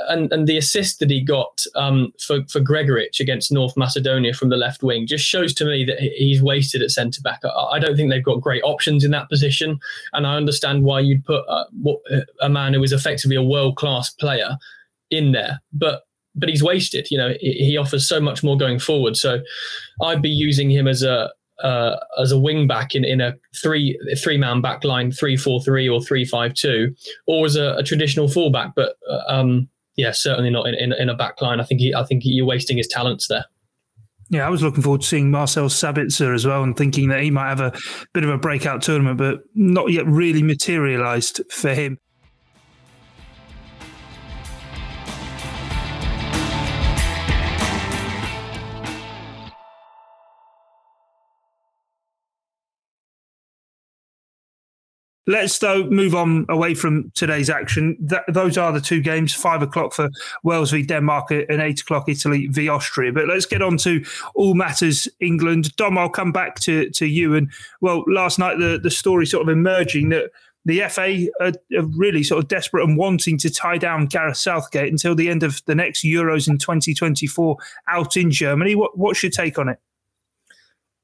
and 0.09 0.33
and 0.33 0.47
the 0.47 0.57
assist 0.57 1.01
that 1.01 1.11
he 1.11 1.21
got 1.21 1.65
um, 1.75 2.13
for 2.19 2.45
for 2.49 2.61
Gregoritsch 2.61 3.21
against 3.21 3.53
North 3.53 3.77
Macedonia 3.77 4.33
from 4.33 4.49
the 4.49 4.57
left 4.57 4.83
wing 4.83 5.07
just 5.07 5.25
shows 5.25 5.53
to 5.55 5.65
me 5.65 5.85
that 5.85 5.99
he's 6.01 6.43
wasted 6.43 6.83
at 6.83 6.91
centre 6.91 7.21
back. 7.21 7.41
I, 7.45 7.49
I, 7.49 7.79
don't 7.79 7.97
think 7.97 8.11
they've 8.11 8.25
got 8.25 8.41
great 8.41 8.63
options 8.63 9.05
in 9.05 9.11
that 9.11 9.29
position, 9.29 9.79
and 10.13 10.27
I 10.27 10.37
understand 10.37 10.85
why 10.85 11.01
you'd 11.01 11.25
put 11.25 11.45
uh, 11.49 11.65
a 12.41 12.49
man 12.49 12.75
who 12.75 12.83
is 12.83 12.93
effectively 12.93 13.37
a 13.37 13.43
world 13.43 13.77
class 13.77 14.11
player 14.11 14.57
in 15.11 15.33
there, 15.33 15.61
but 15.73 16.03
but 16.35 16.49
he's 16.49 16.63
wasted. 16.63 17.11
You 17.11 17.19
know, 17.19 17.35
he 17.41 17.77
offers 17.77 18.09
so 18.09 18.21
much 18.21 18.43
more 18.43 18.57
going 18.57 18.79
forward. 18.79 19.17
So 19.17 19.41
I'd 20.03 20.23
be 20.23 20.31
using 20.31 20.71
him 20.71 20.87
as 20.87 21.03
a 21.03 21.33
uh, 21.63 21.97
as 22.19 22.33
a 22.33 22.39
wing 22.39 22.67
back 22.67 22.95
in, 22.95 23.05
in 23.05 23.21
a 23.21 23.35
three 23.55 23.99
three 24.23 24.39
man 24.39 24.61
back 24.61 24.85
line, 24.85 25.11
three 25.11 25.37
four 25.37 25.63
three 25.63 25.89
or 25.89 26.03
three 26.03 26.25
five 26.25 26.55
two, 26.55 26.95
or 27.27 27.47
as 27.47 27.57
a, 27.57 27.75
a 27.75 27.83
traditional 27.83 28.29
fullback. 28.29 28.75
But 28.75 28.97
uh, 29.09 29.23
um, 29.29 29.69
yeah, 29.97 30.13
certainly 30.13 30.51
not 30.51 30.67
in, 30.67 30.75
in, 30.75 30.93
in, 30.93 31.09
a 31.09 31.15
back 31.15 31.41
line. 31.41 31.61
I 31.61 31.65
think 31.65 31.81
he, 31.81 31.95
I 31.95 32.05
think 32.05 32.23
you're 32.25 32.47
wasting 32.47 32.77
his 32.77 32.87
talents 32.87 33.29
there. 33.29 33.45
Yeah, 34.29 34.47
I 34.47 34.51
was 34.51 34.63
looking 34.63 34.83
forward 34.83 35.03
to 35.03 35.07
seeing 35.07 35.31
Marcel 35.31 35.69
Sabitzer 35.69 36.35
as 36.35 36.47
well, 36.47 36.63
and 36.63 36.77
thinking 36.77 37.09
that 37.09 37.23
he 37.23 37.31
might 37.31 37.49
have 37.49 37.61
a 37.61 37.73
bit 38.13 38.25
of 38.25 38.31
a 38.31 38.39
breakout 38.39 38.83
tournament, 38.83 39.19
but 39.19 39.41
not 39.55 39.93
yet 39.93 40.07
really 40.07 40.43
materialised 40.43 41.41
for 41.51 41.73
him. 41.73 41.99
Let's 55.27 55.59
though 55.59 55.85
move 55.91 56.15
on 56.15 56.47
away 56.49 56.75
from 56.75 57.11
today's 57.15 57.51
action. 57.51 57.97
Th- 58.09 58.23
those 58.29 58.57
are 58.57 58.73
the 58.73 58.81
two 58.81 59.01
games: 59.01 59.35
five 59.35 59.63
o'clock 59.63 59.93
for 59.93 60.09
Wales 60.45 60.71
v 60.71 60.83
Denmark 60.83 61.31
and 61.31 61.61
eight 61.61 61.81
o'clock 61.81 62.09
Italy 62.09 62.47
v 62.47 62.69
Austria. 62.69 63.13
But 63.13 63.27
let's 63.27 63.47
get 63.47 63.63
on 63.63 63.77
to 63.79 64.05
all 64.35 64.55
matters 64.55 65.09
England. 65.21 65.75
Dom, 65.77 65.99
I'll 65.99 66.09
come 66.09 66.33
back 66.33 66.61
to 66.61 66.91
to 66.91 67.07
you. 67.07 67.35
And 67.35 67.51
well, 67.81 68.05
last 68.07 68.39
night 68.39 68.59
the 68.59 68.79
the 68.81 68.91
story 68.91 69.27
sort 69.27 69.43
of 69.43 69.49
emerging 69.49 70.11
that 70.11 70.31
the 70.67 70.83
FA 70.89 71.27
are, 71.41 71.53
really 71.97 72.25
sort 72.25 72.43
of 72.43 72.49
desperate 72.49 72.85
and 72.85 72.99
wanting 72.99 73.39
to 73.39 73.49
tie 73.49 73.79
down 73.79 74.07
Gareth 74.07 74.37
Southgate 74.37 74.91
until 74.91 75.15
the 75.15 75.31
end 75.31 75.45
of 75.45 75.63
the 75.67 75.77
next 75.77 76.05
Euros 76.05 76.49
in 76.49 76.59
2024 76.59 77.57
out 77.89 78.17
in 78.17 78.33
Germany. 78.33 78.75
What, 78.75 78.99
what's 78.99 79.23
your 79.23 79.31
take 79.31 79.61
on 79.61 79.69
it? 79.69 79.79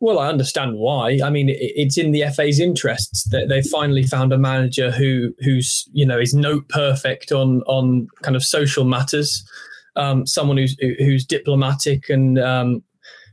Well, 0.03 0.19
I 0.19 0.27
understand 0.27 0.79
why. 0.79 1.21
I 1.25 1.31
mean, 1.31 1.47
it's 1.49 1.97
in 1.97 2.11
the 2.11 2.25
FA's 2.35 2.59
interests 2.59 3.23
that 3.31 3.49
they 3.49 3.63
finally 3.63 4.03
found 4.03 4.33
a 4.33 4.37
manager 4.37 4.91
who, 4.91 5.33
who's 5.39 5.89
you 5.93 6.05
know, 6.05 6.19
is 6.19 6.35
note 6.35 6.69
perfect 6.69 7.31
on 7.31 7.63
on 7.69 8.09
kind 8.23 8.35
of 8.35 8.45
social 8.45 8.85
matters. 8.85 9.49
Um, 9.95 10.27
someone 10.27 10.57
who's 10.57 10.77
who's 10.81 11.25
diplomatic 11.25 12.09
and 12.09 12.37
um, 12.41 12.83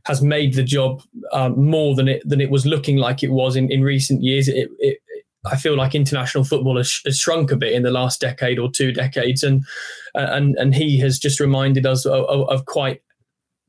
has 0.06 0.22
made 0.22 0.54
the 0.54 0.62
job 0.62 1.02
um, 1.34 1.60
more 1.60 1.96
than 1.96 2.08
it 2.08 2.22
than 2.24 2.40
it 2.40 2.52
was 2.52 2.68
looking 2.68 2.98
like 2.98 3.24
it 3.24 3.32
was 3.32 3.56
in, 3.56 3.72
in 3.72 3.82
recent 3.82 4.22
years. 4.22 4.48
It, 4.48 4.70
it, 4.78 5.00
I 5.48 5.56
feel 5.56 5.76
like 5.76 5.96
international 5.96 6.44
football 6.44 6.78
has, 6.78 7.02
has, 7.04 7.18
shrunk 7.18 7.50
a 7.52 7.56
bit 7.56 7.74
in 7.74 7.82
the 7.82 7.90
last 7.90 8.22
decade 8.22 8.60
or 8.60 8.70
two 8.70 8.92
decades, 8.92 9.42
and 9.42 9.64
and 10.14 10.56
and 10.58 10.76
he 10.76 11.00
has 11.00 11.18
just 11.18 11.40
reminded 11.40 11.88
us 11.88 12.06
of, 12.06 12.26
of, 12.26 12.48
of 12.48 12.66
quite 12.66 13.02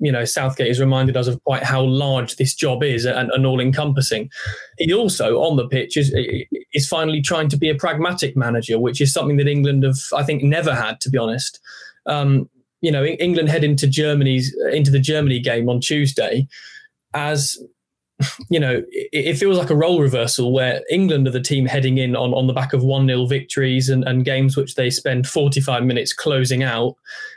you 0.01 0.11
know, 0.11 0.25
Southgate 0.25 0.69
has 0.69 0.81
reminded 0.81 1.17
us 1.17 1.27
of 1.27 1.43
quite 1.45 1.63
how 1.63 1.83
large 1.83 2.37
this 2.37 2.55
job 2.55 2.83
is 2.83 3.05
and, 3.05 3.31
and 3.31 3.47
all 3.47 3.61
encompassing. 3.61 4.31
He 4.79 4.93
also, 4.95 5.41
on 5.41 5.57
the 5.57 5.69
pitch, 5.69 5.97
is, 5.97 6.13
is 6.73 6.89
finally 6.89 7.21
trying 7.21 7.49
to 7.51 7.59
be 7.59 7.69
a 7.69 7.75
pragmatic 7.75 8.37
manager, 8.37 8.79
which 8.79 9.01
is 9.01 9.13
something 9.13 9.37
that 9.37 9.47
England 9.47 9.85
have, 9.85 9.99
I 10.17 10.23
think, 10.23 10.43
never 10.43 10.75
had, 10.75 11.01
to 11.03 11.11
be 11.11 11.19
honest. 11.19 11.61
Um, 12.07 12.49
you 12.81 12.91
know, 12.91 13.05
England 13.05 13.51
head 13.51 13.63
into 13.63 13.87
Germany's 13.87 14.57
into 14.73 14.91
the 14.91 14.99
Germany 14.99 15.39
game 15.39 15.69
on 15.69 15.81
Tuesday 15.81 16.49
as 17.13 17.59
you 18.49 18.61
know, 18.61 18.83
it, 18.91 19.09
it, 19.13 19.39
feels 19.39 19.59
like 19.59 19.71
a 19.71 19.77
role 19.77 20.01
reversal 20.01 20.53
where 20.53 20.83
England 20.91 21.27
are 21.27 21.33
the 21.33 21.41
team 21.41 21.67
heading 21.67 21.99
in 21.99 22.17
on, 22.17 22.33
on 22.35 22.47
the 22.47 22.53
back 22.53 22.73
of 22.73 22.83
1 22.83 23.07
0 23.07 23.27
victories 23.27 23.89
and, 23.89 24.05
and 24.05 24.25
games 24.25 24.57
which 24.57 24.75
they 24.75 24.91
spend 24.91 25.27
45 25.27 25.85
minutes 25.85 26.13
closing 26.13 26.63
out, 26.63 26.97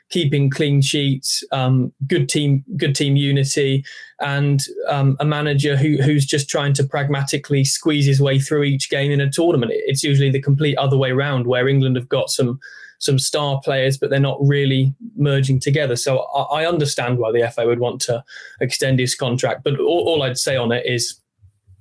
keeping 0.10 0.50
clean 0.50 0.82
sheets, 0.82 1.44
um, 1.52 1.92
good 2.08 2.28
team 2.28 2.64
good 2.78 2.96
team 2.96 3.16
unity, 3.16 3.84
and 4.20 4.66
um, 4.90 5.16
a 5.20 5.26
manager 5.26 5.76
who, 5.76 5.98
who's 5.98 6.26
just 6.26 6.50
trying 6.50 6.74
to 6.74 6.84
pragmatically 6.84 7.64
squeeze 7.64 8.06
his 8.06 8.22
way 8.22 8.40
through 8.40 8.64
each 8.64 8.90
game 8.90 9.12
in 9.12 9.22
a 9.22 9.30
tournament. 9.30 9.72
It's 9.74 10.04
usually 10.04 10.32
the 10.32 10.42
complete 10.42 10.78
other 10.78 10.98
way 10.98 11.12
around 11.12 11.48
where 11.48 11.68
England 11.68 11.96
have 11.96 12.10
got 12.10 12.30
some 12.30 12.60
some 13.04 13.20
star 13.20 13.60
players, 13.64 13.98
but 13.98 14.10
they're 14.10 14.20
not 14.20 14.38
really 14.42 14.94
merging 15.16 15.60
together. 15.60 15.96
So 15.96 16.20
I, 16.36 16.62
I 16.62 16.66
understand 16.66 17.18
why 17.18 17.32
the 17.32 17.50
FA 17.52 17.66
would 17.66 17.80
want 17.80 18.02
to 18.04 18.24
extend 18.62 19.00
his 19.00 19.14
contract. 19.14 19.64
But 19.64 19.80
all, 19.80 20.08
all 20.08 20.24
I'd 20.24 20.38
say 20.38 20.56
on 20.56 20.72
it 20.72 20.86
is, 20.86 21.20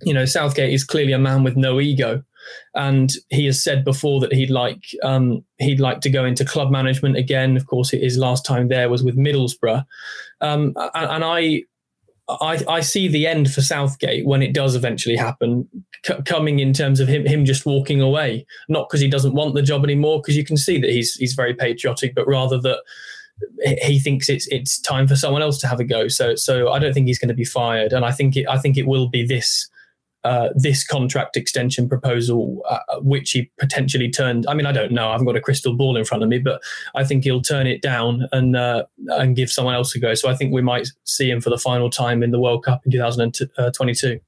you 0.02 0.12
know, 0.12 0.24
Southgate 0.24 0.72
is 0.72 0.84
clearly 0.84 1.12
a 1.12 1.18
man 1.18 1.44
with 1.44 1.56
no 1.56 1.80
ego 1.80 2.24
and 2.74 3.12
he 3.30 3.46
has 3.46 3.62
said 3.62 3.84
before 3.84 4.20
that 4.20 4.32
he'd 4.32 4.50
like 4.50 4.82
um, 5.02 5.44
he'd 5.58 5.80
like 5.80 6.00
to 6.00 6.10
go 6.10 6.24
into 6.24 6.44
club 6.44 6.70
management 6.70 7.16
again. 7.16 7.56
Of 7.56 7.66
course, 7.66 7.90
his 7.90 8.18
last 8.18 8.44
time 8.44 8.68
there 8.68 8.88
was 8.88 9.02
with 9.02 9.16
Middlesbrough, 9.16 9.84
um, 10.40 10.74
and, 10.76 10.90
and, 10.94 11.24
I 11.24 11.62
I, 12.40 12.62
I 12.68 12.80
see 12.80 13.08
the 13.08 13.26
end 13.26 13.52
for 13.52 13.60
Southgate 13.62 14.26
when 14.26 14.42
it 14.42 14.54
does 14.54 14.74
eventually 14.74 15.16
happen, 15.16 15.68
c- 16.04 16.14
coming 16.24 16.58
in 16.60 16.72
terms 16.72 17.00
of 17.00 17.08
him 17.08 17.26
him 17.26 17.44
just 17.44 17.66
walking 17.66 18.00
away, 18.00 18.46
not 18.68 18.88
because 18.88 19.00
he 19.00 19.08
doesn't 19.08 19.34
want 19.34 19.54
the 19.54 19.62
job 19.62 19.84
anymore, 19.84 20.20
because 20.20 20.36
you 20.36 20.44
can 20.44 20.56
see 20.56 20.80
that 20.80 20.90
he's 20.90 21.14
he's 21.14 21.34
very 21.34 21.54
patriotic, 21.54 22.14
but 22.14 22.26
rather 22.26 22.58
that 22.60 22.78
he 23.82 23.98
thinks 23.98 24.28
it's 24.28 24.46
it's 24.48 24.80
time 24.80 25.08
for 25.08 25.16
someone 25.16 25.42
else 25.42 25.58
to 25.58 25.66
have 25.66 25.80
a 25.80 25.84
go. 25.84 26.08
So 26.08 26.34
so 26.34 26.70
I 26.70 26.78
don't 26.78 26.92
think 26.92 27.06
he's 27.06 27.18
going 27.18 27.28
to 27.28 27.34
be 27.34 27.44
fired, 27.44 27.92
and 27.92 28.04
I 28.04 28.12
think 28.12 28.36
it 28.36 28.48
I 28.48 28.58
think 28.58 28.76
it 28.76 28.86
will 28.86 29.08
be 29.08 29.26
this 29.26 29.68
uh, 30.24 30.50
this 30.54 30.84
contract 30.84 31.36
extension 31.36 31.88
proposal, 31.88 32.62
uh, 32.68 32.78
which 33.00 33.32
he 33.32 33.50
potentially 33.58 34.10
turned. 34.10 34.46
I 34.46 34.54
mean, 34.54 34.66
I 34.66 34.72
don't 34.72 34.92
know. 34.92 35.08
I 35.08 35.12
haven't 35.12 35.26
got 35.26 35.36
a 35.36 35.40
crystal 35.40 35.74
ball 35.74 35.96
in 35.96 36.04
front 36.04 36.22
of 36.22 36.28
me, 36.28 36.38
but 36.38 36.62
I 36.94 37.04
think 37.04 37.24
he'll 37.24 37.42
turn 37.42 37.66
it 37.66 37.82
down 37.82 38.28
and 38.32 38.56
uh, 38.56 38.84
and 39.08 39.34
give 39.34 39.50
someone 39.50 39.74
else 39.74 39.94
a 39.94 39.98
go. 39.98 40.14
So 40.14 40.28
I 40.28 40.34
think 40.34 40.52
we 40.52 40.62
might 40.62 40.88
see 41.04 41.30
him 41.30 41.40
for 41.40 41.50
the 41.50 41.58
final 41.58 41.90
time 41.90 42.22
in 42.22 42.30
the 42.30 42.38
World 42.38 42.64
Cup 42.64 42.82
in 42.84 42.92
2022. 42.92 44.20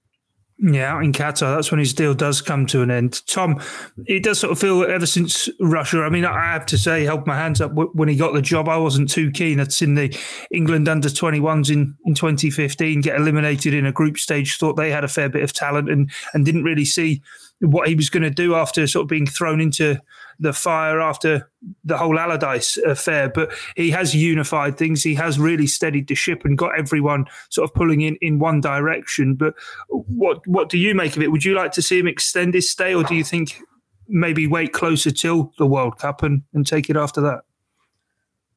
Yeah, 0.59 1.01
in 1.03 1.13
Qatar, 1.13 1.57
that's 1.57 1.73
when 1.73 1.81
his 1.81 1.93
deal 1.93 2.15
does 2.15 2.41
come 2.41 2.65
to 2.67 2.83
an 2.83 2.91
end. 2.91 3.27
Tom, 3.27 3.61
it 4.07 4.23
does 4.23 4.39
sort 4.39 4.53
of 4.53 4.59
feel 4.59 4.85
ever 4.85 5.05
since 5.05 5.49
Russia. 5.59 6.03
I 6.03 6.11
mean, 6.11 6.25
I 6.25 6.53
have 6.53 6.65
to 6.67 6.79
say, 6.79 7.03
held 7.03 7.27
my 7.27 7.37
hands 7.37 7.61
up 7.61 7.73
when 7.75 8.09
he 8.09 8.15
got 8.15 8.35
the 8.35 8.41
job. 8.41 8.69
I 8.69 8.77
wasn't 8.77 9.11
too 9.11 9.33
keen. 9.33 9.59
I'd 9.59 9.73
seen 9.73 9.95
the 9.95 10.17
England 10.53 10.89
under 10.89 11.09
21s 11.09 11.73
in, 11.73 11.97
in 12.07 12.15
2015 12.15 13.01
get 13.01 13.17
eliminated 13.17 13.75
in 13.75 13.85
a 13.85 13.93
group 13.93 14.17
stage, 14.17 14.57
thought 14.57 14.77
they 14.77 14.93
had 14.93 15.03
a 15.03 15.09
fair 15.09 15.29
bit 15.29 15.43
of 15.43 15.53
talent 15.53 15.91
and, 15.91 16.11
and 16.33 16.45
didn't 16.45 16.63
really 16.63 16.85
see 16.85 17.21
what 17.61 17.89
he 17.89 17.97
was 17.97 18.09
going 18.09 18.23
to 18.23 18.31
do 18.31 18.55
after 18.55 18.87
sort 18.87 19.05
of 19.05 19.09
being 19.09 19.27
thrown 19.27 19.61
into 19.61 20.01
the 20.39 20.53
fire 20.53 21.01
after 21.01 21.51
the 21.85 21.97
whole 21.97 22.19
Allardyce 22.19 22.77
affair. 22.79 23.29
But 23.29 23.53
he 23.77 23.91
has 23.91 24.15
unified 24.15 24.77
things. 24.77 25.03
He 25.03 25.15
has 25.15 25.39
really 25.39 25.67
steadied 25.67 26.09
the 26.09 26.15
ship 26.15 26.45
and 26.45 26.59
got 26.59 26.79
everyone 26.79 27.27
sort 27.51 27.69
of 27.69 27.75
pulling 27.75 28.01
in 28.01 28.17
in 28.21 28.39
one 28.39 28.61
direction. 28.61 29.35
But 29.35 29.55
what 29.89 30.47
what 30.47 30.69
do 30.69 30.79
you 30.79 30.95
make 30.95 31.17
of 31.17 31.23
it? 31.23 31.33
Would 31.33 31.45
you 31.45 31.55
like 31.55 31.73
to 31.73 31.83
see 31.83 31.99
him 31.99 32.09
extend 32.09 32.55
his 32.55 32.71
stay, 32.71 32.95
or 32.95 33.05
do 33.05 33.15
you 33.15 33.25
think 33.25 33.61
maybe 34.09 34.47
wait 34.47 34.73
closer 34.73 35.11
till 35.11 35.53
the 35.59 35.67
World 35.67 35.99
Cup 35.99 36.23
and, 36.23 36.43
and 36.53 36.67
take 36.67 36.91
it 36.91 36.97
after 36.97 37.21
that? 37.23 37.41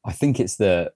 I 0.03 0.11
think 0.11 0.39
it's 0.39 0.57
the 0.57 0.91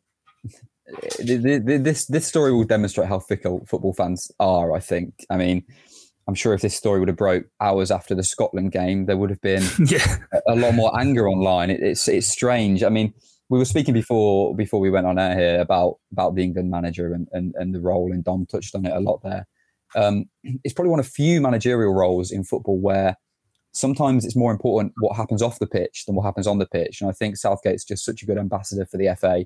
this 1.20 2.06
this 2.06 2.28
story 2.28 2.52
will 2.52 2.64
demonstrate 2.64 3.08
how 3.08 3.20
fickle 3.20 3.66
football 3.66 3.94
fans 3.94 4.32
are. 4.40 4.74
I 4.74 4.80
think. 4.80 5.26
I 5.30 5.38
mean, 5.38 5.64
I'm 6.32 6.36
sure 6.36 6.54
if 6.54 6.62
this 6.62 6.74
story 6.74 7.02
would 7.02 7.10
have 7.10 7.18
broke 7.18 7.44
hours 7.60 7.92
after 7.92 8.16
the 8.16 8.24
Scotland 8.24 8.72
game, 8.72 9.06
there 9.06 9.18
would 9.18 9.30
have 9.30 9.42
been 9.42 9.64
yeah. 9.86 10.16
a, 10.32 10.54
a, 10.54 10.56
lot 10.56 10.74
more 10.74 10.98
anger 10.98 11.28
online. 11.28 11.70
It, 11.70 11.82
it's 11.82 12.08
it's 12.08 12.30
strange. 12.30 12.84
I 12.84 12.90
mean, 12.90 13.14
we 13.50 13.60
were 13.60 13.66
speaking 13.66 13.94
before 13.94 14.56
before 14.56 14.80
we 14.80 14.90
went 14.90 15.08
on 15.08 15.20
air 15.20 15.38
here 15.38 15.60
about 15.60 15.98
about 16.14 16.36
the 16.36 16.44
England 16.44 16.72
manager 16.72 17.14
and 17.14 17.28
and, 17.34 17.54
and 17.58 17.76
the 17.76 17.82
role, 17.82 18.14
and 18.14 18.24
Dom 18.24 18.46
touched 18.46 18.76
on 18.76 18.86
it 18.86 18.94
a 18.94 19.02
lot 19.02 19.20
there. 19.24 19.46
Um, 19.94 20.30
it's 20.64 20.74
probably 20.74 20.92
one 20.92 21.02
of 21.02 21.08
few 21.08 21.42
managerial 21.42 21.94
roles 21.94 22.32
in 22.32 22.46
football 22.46 22.80
where 22.80 23.18
sometimes 23.74 24.24
it's 24.24 24.38
more 24.38 24.54
important 24.54 24.94
what 25.02 25.18
happens 25.18 25.42
off 25.42 25.60
the 25.60 25.68
pitch 25.68 26.06
than 26.06 26.16
what 26.16 26.24
happens 26.24 26.48
on 26.48 26.60
the 26.60 26.66
pitch. 26.66 27.02
And 27.02 27.10
I 27.10 27.14
think 27.14 27.36
Southgate's 27.36 27.84
just 27.84 28.06
such 28.06 28.24
a 28.24 28.26
good 28.26 28.38
ambassador 28.38 28.86
for 28.86 28.96
the 28.96 29.14
FA. 29.20 29.46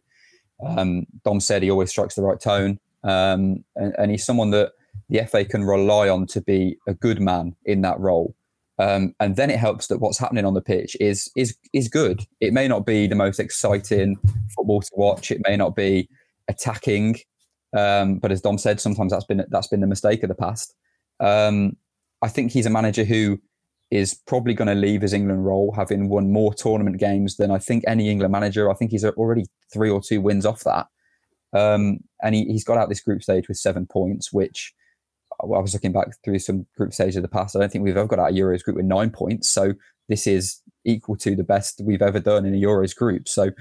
Um, 0.64 1.08
Dom 1.24 1.40
said 1.40 1.64
he 1.64 1.72
always 1.72 1.90
strikes 1.90 2.14
the 2.14 2.22
right 2.22 2.40
tone, 2.40 2.80
um, 3.04 3.64
and, 3.76 3.96
and, 3.98 4.12
he's 4.12 4.24
someone 4.24 4.52
that 4.52 4.74
the 5.10 5.26
FA 5.26 5.46
can 5.46 5.64
rely 5.64 6.10
on 6.10 6.26
to 6.28 6.42
be 6.42 6.78
a 6.88 6.94
good 6.94 7.20
man 7.20 7.56
in 7.66 7.82
that 7.82 8.00
role. 8.00 8.36
Um, 8.78 9.14
and 9.20 9.36
then 9.36 9.50
it 9.50 9.60
helps 9.60 9.88
that 9.88 10.00
what's 10.00 10.18
happening 10.18 10.46
on 10.46 10.54
the 10.54 10.62
pitch 10.62 10.98
is 11.00 11.32
is 11.38 11.56
is 11.74 11.88
good. 11.88 12.26
It 12.42 12.52
may 12.52 12.68
not 12.68 12.86
be 12.86 13.08
the 13.08 13.16
most 13.16 13.40
exciting 13.40 14.18
football 14.54 14.82
to 14.82 14.92
watch. 14.94 15.32
It 15.32 15.42
may 15.48 15.56
not 15.56 15.76
be 15.76 16.10
attacking, 16.50 17.18
um, 17.76 18.20
but 18.20 18.32
as 18.32 18.42
Dom 18.42 18.58
said, 18.58 18.82
sometimes 18.82 19.14
that's 19.14 19.26
been 19.26 19.46
that's 19.50 19.68
been 19.68 19.80
the 19.80 19.88
mistake 19.88 20.24
of 20.24 20.30
the 20.30 20.36
past. 20.36 20.74
Um, 21.22 21.78
I 22.22 22.28
think 22.28 22.52
he's 22.52 22.66
a 22.66 22.70
manager 22.70 23.06
who 23.06 23.40
is 23.92 24.20
probably 24.28 24.54
going 24.54 24.68
to 24.68 24.76
leave 24.76 25.02
his 25.02 25.14
England 25.14 25.46
role 25.46 25.74
having 25.76 26.10
won 26.10 26.32
more 26.32 26.54
tournament 26.54 26.98
games 26.98 27.38
than 27.38 27.52
I 27.52 27.60
think 27.60 27.84
any 27.88 28.10
England 28.10 28.32
manager. 28.32 28.70
I 28.70 28.74
think 28.74 28.92
he's 28.92 29.06
already 29.06 29.46
three 29.72 29.90
or 29.90 30.02
two 30.02 30.20
wins 30.20 30.46
off 30.46 30.64
that. 30.64 30.88
Um, 31.54 32.00
and 32.22 32.36
he, 32.36 32.52
has 32.52 32.64
got 32.64 32.78
out 32.78 32.90
this 32.90 33.02
group 33.02 33.24
stage 33.24 33.48
with 33.48 33.58
seven 33.58 33.86
points, 33.86 34.34
which 34.34 34.74
I 35.42 35.46
was 35.46 35.74
looking 35.74 35.92
back 35.92 36.08
through 36.24 36.40
some 36.40 36.66
group 36.78 36.94
stages 36.94 37.18
of 37.18 37.22
the 37.22 37.28
past. 37.28 37.56
I 37.56 37.60
don't 37.60 37.72
think 37.72 37.84
we've 37.84 37.98
ever 37.98 38.08
got 38.08 38.20
out 38.20 38.32
a 38.32 38.34
Euros 38.34 38.64
group 38.64 38.78
with 38.78 38.86
nine 38.86 39.10
points. 39.10 39.50
So 39.50 39.74
this 40.10 40.28
is 40.28 40.62
equal 40.86 41.16
to 41.18 41.36
the 41.36 41.44
best 41.44 41.82
we've 41.84 42.02
ever 42.02 42.20
done 42.20 42.46
in 42.46 42.54
a 42.54 42.58
Euros 42.58 42.96
group. 42.96 43.28
So 43.28 43.52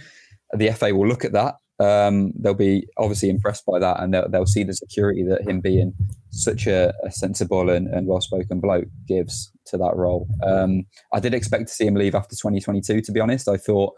the 0.57 0.71
FA 0.73 0.95
will 0.95 1.09
look 1.09 1.25
at 1.25 1.33
that 1.33 1.55
um, 1.81 2.33
they'll 2.39 2.55
be 2.55 2.87
obviously 2.99 3.31
impressed 3.31 3.67
by 3.67 3.79
that 3.81 4.01
and 4.01 4.15
they'll, 4.15 4.29
they'll 4.29 4.47
see 4.47 4.63
the 4.63 4.75
security 4.75 5.25
that 5.25 5.43
him 5.49 5.61
being 5.61 5.93
such 6.31 6.67
a, 6.67 6.93
a 7.05 7.11
sensible 7.11 7.69
and, 7.69 7.89
and 7.89 8.07
well-spoken 8.07 8.61
bloke 8.61 8.87
gives 9.09 9.51
to 9.67 9.77
that 9.79 9.97
role. 9.97 10.29
Um, 10.45 10.85
I 11.13 11.21
did 11.21 11.35
expect 11.35 11.69
to 11.69 11.75
see 11.75 11.87
him 11.87 11.95
leave 11.95 12.15
after 12.15 12.37
2022, 12.37 13.01
to 13.01 13.13
be 13.13 13.21
honest. 13.21 13.49
I 13.49 13.57
thought 13.57 13.95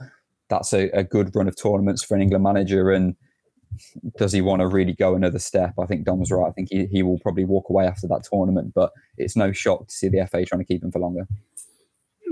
that's 0.49 0.73
a, 0.73 0.89
a 0.91 1.05
good 1.05 1.35
run 1.35 1.49
of 1.49 1.57
tournaments 1.61 2.03
for 2.03 2.15
an 2.15 2.23
England 2.23 2.45
manager 2.45 2.91
and 2.91 3.15
does 4.19 4.33
he 4.33 4.41
want 4.41 4.61
to 4.61 4.67
really 4.67 4.93
go 4.93 5.15
another 5.15 5.39
step? 5.39 5.75
I 5.81 5.87
think 5.87 6.05
Dom's 6.05 6.31
right. 6.31 6.49
I 6.49 6.53
think 6.53 6.69
he, 6.71 6.87
he 6.87 7.03
will 7.03 7.19
probably 7.21 7.45
walk 7.45 7.69
away 7.71 7.87
after 7.87 8.07
that 8.09 8.25
tournament, 8.31 8.73
but 8.75 8.93
it's 9.17 9.37
no 9.37 9.53
shock 9.53 9.89
to 9.89 9.95
see 9.95 10.09
the 10.09 10.27
FA 10.27 10.45
trying 10.45 10.61
to 10.61 10.65
keep 10.65 10.83
him 10.83 10.91
for 10.91 10.99
longer. 10.99 11.27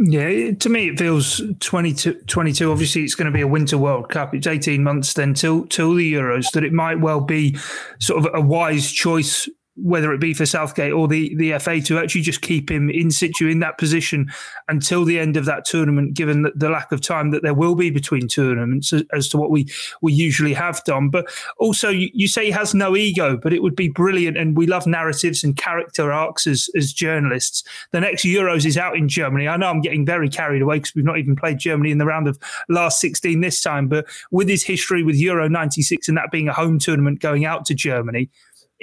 Yeah, 0.01 0.53
to 0.53 0.69
me 0.69 0.89
it 0.89 0.99
feels 0.99 1.41
22, 1.61 2.23
22. 2.27 2.71
Obviously, 2.71 3.05
it's 3.05 3.15
going 3.15 3.27
to 3.27 3.31
be 3.31 3.43
a 3.43 3.47
Winter 3.47 3.79
World 3.79 4.09
Cup. 4.09 4.35
It's 4.35 4.47
eighteen 4.47 4.83
months 4.83 5.15
then 5.15 5.35
till 5.35 5.67
till 5.67 5.95
the 5.95 6.13
Euros. 6.13 6.51
That 6.51 6.65
it 6.65 6.73
might 6.73 7.01
well 7.01 7.21
be 7.21 7.57
sort 8.01 8.27
of 8.27 8.35
a 8.35 8.41
wise 8.41 8.91
choice 8.91 9.49
whether 9.77 10.13
it 10.13 10.21
be 10.21 10.33
for 10.33 10.47
Southgate 10.47 10.93
or 10.93 11.09
the, 11.09 11.35
the 11.35 11.59
FA 11.59 11.81
to 11.81 11.99
actually 11.99 12.21
just 12.21 12.43
keep 12.43 12.71
him 12.71 12.89
in 12.89 13.11
situ 13.11 13.49
in 13.49 13.59
that 13.59 13.77
position 13.77 14.31
until 14.69 15.05
the 15.05 15.19
end 15.19 15.37
of 15.37 15.47
that 15.47 15.65
tournament, 15.65 16.15
given 16.15 16.43
the, 16.43 16.53
the 16.55 16.71
lack 16.71 16.93
of 16.93 17.01
time 17.01 17.33
that 17.33 17.43
there 17.43 17.55
will 17.55 17.75
be 17.75 17.91
between 17.91 18.29
tournaments 18.29 18.93
as, 18.93 19.03
as, 19.13 19.29
to 19.29 19.37
what 19.37 19.51
we, 19.51 19.67
we 20.01 20.13
usually 20.13 20.53
have 20.53 20.83
done. 20.85 21.11
But 21.11 21.27
also, 21.59 21.89
you, 21.89 22.09
you, 22.13 22.29
say 22.29 22.47
he 22.47 22.51
has 22.53 22.73
no 22.73 22.97
ego, 22.97 23.37
but 23.37 23.53
it 23.53 23.63
would 23.63 23.75
be 23.75 23.89
brilliant. 23.89 24.37
And 24.37 24.57
we 24.57 24.67
love 24.67 24.87
narratives 24.87 25.43
and 25.43 25.57
character 25.57 26.13
arcs 26.13 26.47
as, 26.47 26.71
as 26.77 26.93
journalists. 26.93 27.65
The 27.91 28.01
next 28.01 28.25
Euros 28.25 28.65
is 28.65 28.79
out 28.79 28.97
in 28.97 29.09
Germany. 29.09 29.49
I 29.49 29.57
know 29.57 29.69
I'm 29.69 29.81
getting 29.81 30.07
very 30.07 30.29
carried 30.29 30.63
away 30.63 30.77
because 30.77 30.95
we've 30.95 31.05
not 31.05 31.19
even 31.19 31.35
played 31.35 31.59
Germany 31.59 31.91
in 31.91 31.99
the 31.99 32.07
round 32.07 32.29
of 32.29 32.39
last 32.69 33.01
16 33.01 33.41
this 33.41 33.61
time. 33.61 33.89
But 33.89 34.07
with 34.31 34.49
his 34.49 34.63
history 34.63 35.03
with 35.03 35.17
Euro 35.17 35.49
96 35.49 36.09
and 36.09 36.17
that 36.17 36.31
being 36.31 36.49
a 36.49 36.53
home 36.53 36.79
tournament 36.79 37.21
going 37.21 37.45
out 37.45 37.65
to 37.67 37.75
Germany, 37.75 38.31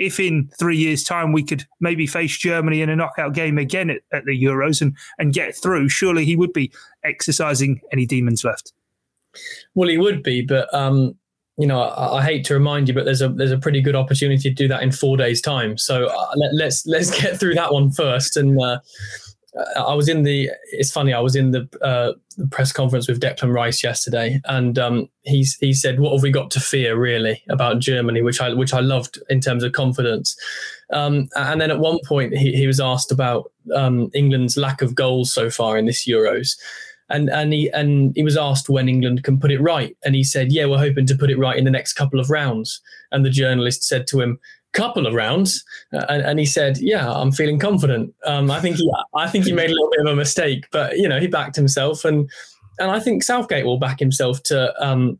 if 0.01 0.19
in 0.19 0.49
three 0.57 0.77
years' 0.77 1.03
time 1.03 1.31
we 1.31 1.43
could 1.43 1.63
maybe 1.79 2.07
face 2.07 2.35
Germany 2.37 2.81
in 2.81 2.89
a 2.89 2.95
knockout 2.95 3.33
game 3.33 3.57
again 3.57 3.89
at, 3.91 4.01
at, 4.11 4.25
the 4.25 4.43
Euros 4.43 4.81
and, 4.81 4.97
and 5.19 5.31
get 5.31 5.55
through, 5.55 5.89
surely 5.89 6.25
he 6.25 6.35
would 6.35 6.53
be 6.53 6.71
exercising 7.03 7.79
any 7.91 8.07
demons 8.07 8.43
left. 8.43 8.73
Well, 9.75 9.87
he 9.87 9.99
would 9.99 10.23
be, 10.23 10.41
but 10.41 10.73
um, 10.73 11.15
you 11.57 11.67
know, 11.67 11.81
I, 11.81 12.17
I, 12.17 12.23
hate 12.23 12.43
to 12.45 12.55
remind 12.55 12.87
you, 12.87 12.93
but 12.95 13.05
there's 13.05 13.21
a 13.21 13.29
there's 13.29 13.51
a 13.51 13.57
pretty 13.57 13.79
good 13.79 13.95
opportunity 13.95 14.49
to 14.49 14.55
do 14.55 14.67
that 14.67 14.81
in 14.81 14.91
four 14.91 15.17
days' 15.17 15.41
time. 15.41 15.77
So 15.77 16.07
uh, 16.07 16.31
let, 16.35 16.49
us 16.49 16.85
let's, 16.85 16.87
let's 16.87 17.21
get 17.21 17.39
through 17.39 17.53
that 17.55 17.71
one 17.71 17.91
first, 17.91 18.35
and 18.35 18.59
uh, 18.59 18.79
I 19.77 19.93
was 19.93 20.07
in 20.07 20.23
the. 20.23 20.49
It's 20.71 20.91
funny. 20.91 21.13
I 21.13 21.19
was 21.19 21.35
in 21.35 21.51
the, 21.51 21.67
uh, 21.81 22.13
the 22.37 22.47
press 22.47 22.71
conference 22.71 23.09
with 23.09 23.19
Declan 23.19 23.53
Rice 23.53 23.83
yesterday, 23.83 24.39
and 24.45 24.79
um, 24.79 25.09
he 25.23 25.45
he 25.59 25.73
said, 25.73 25.99
"What 25.99 26.13
have 26.13 26.23
we 26.23 26.31
got 26.31 26.51
to 26.51 26.61
fear, 26.61 26.97
really, 26.97 27.43
about 27.49 27.79
Germany?" 27.79 28.21
Which 28.21 28.39
I 28.39 28.53
which 28.53 28.73
I 28.73 28.79
loved 28.79 29.19
in 29.29 29.41
terms 29.41 29.63
of 29.63 29.73
confidence. 29.73 30.37
Um, 30.93 31.27
and 31.35 31.59
then 31.59 31.69
at 31.69 31.79
one 31.79 31.99
point, 32.05 32.33
he, 32.33 32.53
he 32.53 32.65
was 32.65 32.79
asked 32.79 33.11
about 33.11 33.51
um, 33.75 34.09
England's 34.13 34.55
lack 34.55 34.81
of 34.81 34.95
goals 34.95 35.33
so 35.33 35.49
far 35.49 35.77
in 35.77 35.85
this 35.85 36.07
Euros, 36.07 36.57
and 37.09 37.29
and 37.29 37.51
he 37.51 37.69
and 37.71 38.13
he 38.15 38.23
was 38.23 38.37
asked 38.37 38.69
when 38.69 38.87
England 38.87 39.25
can 39.25 39.37
put 39.37 39.51
it 39.51 39.59
right, 39.59 39.97
and 40.05 40.15
he 40.15 40.23
said, 40.23 40.53
"Yeah, 40.53 40.65
we're 40.65 40.77
hoping 40.77 41.07
to 41.07 41.15
put 41.15 41.29
it 41.29 41.37
right 41.37 41.57
in 41.57 41.65
the 41.65 41.71
next 41.71 41.93
couple 41.93 42.21
of 42.21 42.29
rounds." 42.29 42.79
And 43.11 43.25
the 43.25 43.29
journalist 43.29 43.83
said 43.83 44.07
to 44.07 44.21
him, 44.21 44.39
couple 44.73 45.05
of 45.05 45.13
rounds, 45.13 45.63
uh, 45.93 46.05
and, 46.09 46.21
and, 46.21 46.39
he 46.39 46.45
said, 46.45 46.77
"Yeah, 46.77 47.11
I'm 47.11 47.31
feeling 47.31 47.59
confident." 47.59 48.13
Um, 48.25 48.49
I 48.49 48.59
think 48.59 48.77
he, 48.77 48.91
I 49.15 49.27
think 49.27 49.45
he 49.45 49.53
made 49.53 49.69
a 49.69 49.73
little 49.73 49.89
bit 49.91 50.01
of 50.01 50.07
a 50.07 50.15
mistake, 50.15 50.67
but 50.71 50.97
you 50.97 51.07
know, 51.07 51.19
he 51.19 51.27
backed 51.27 51.55
himself, 51.55 52.05
and 52.05 52.29
and 52.79 52.91
I 52.91 52.99
think 52.99 53.23
Southgate 53.23 53.65
will 53.65 53.79
back 53.79 53.99
himself 53.99 54.43
to. 54.43 54.73
Um, 54.83 55.19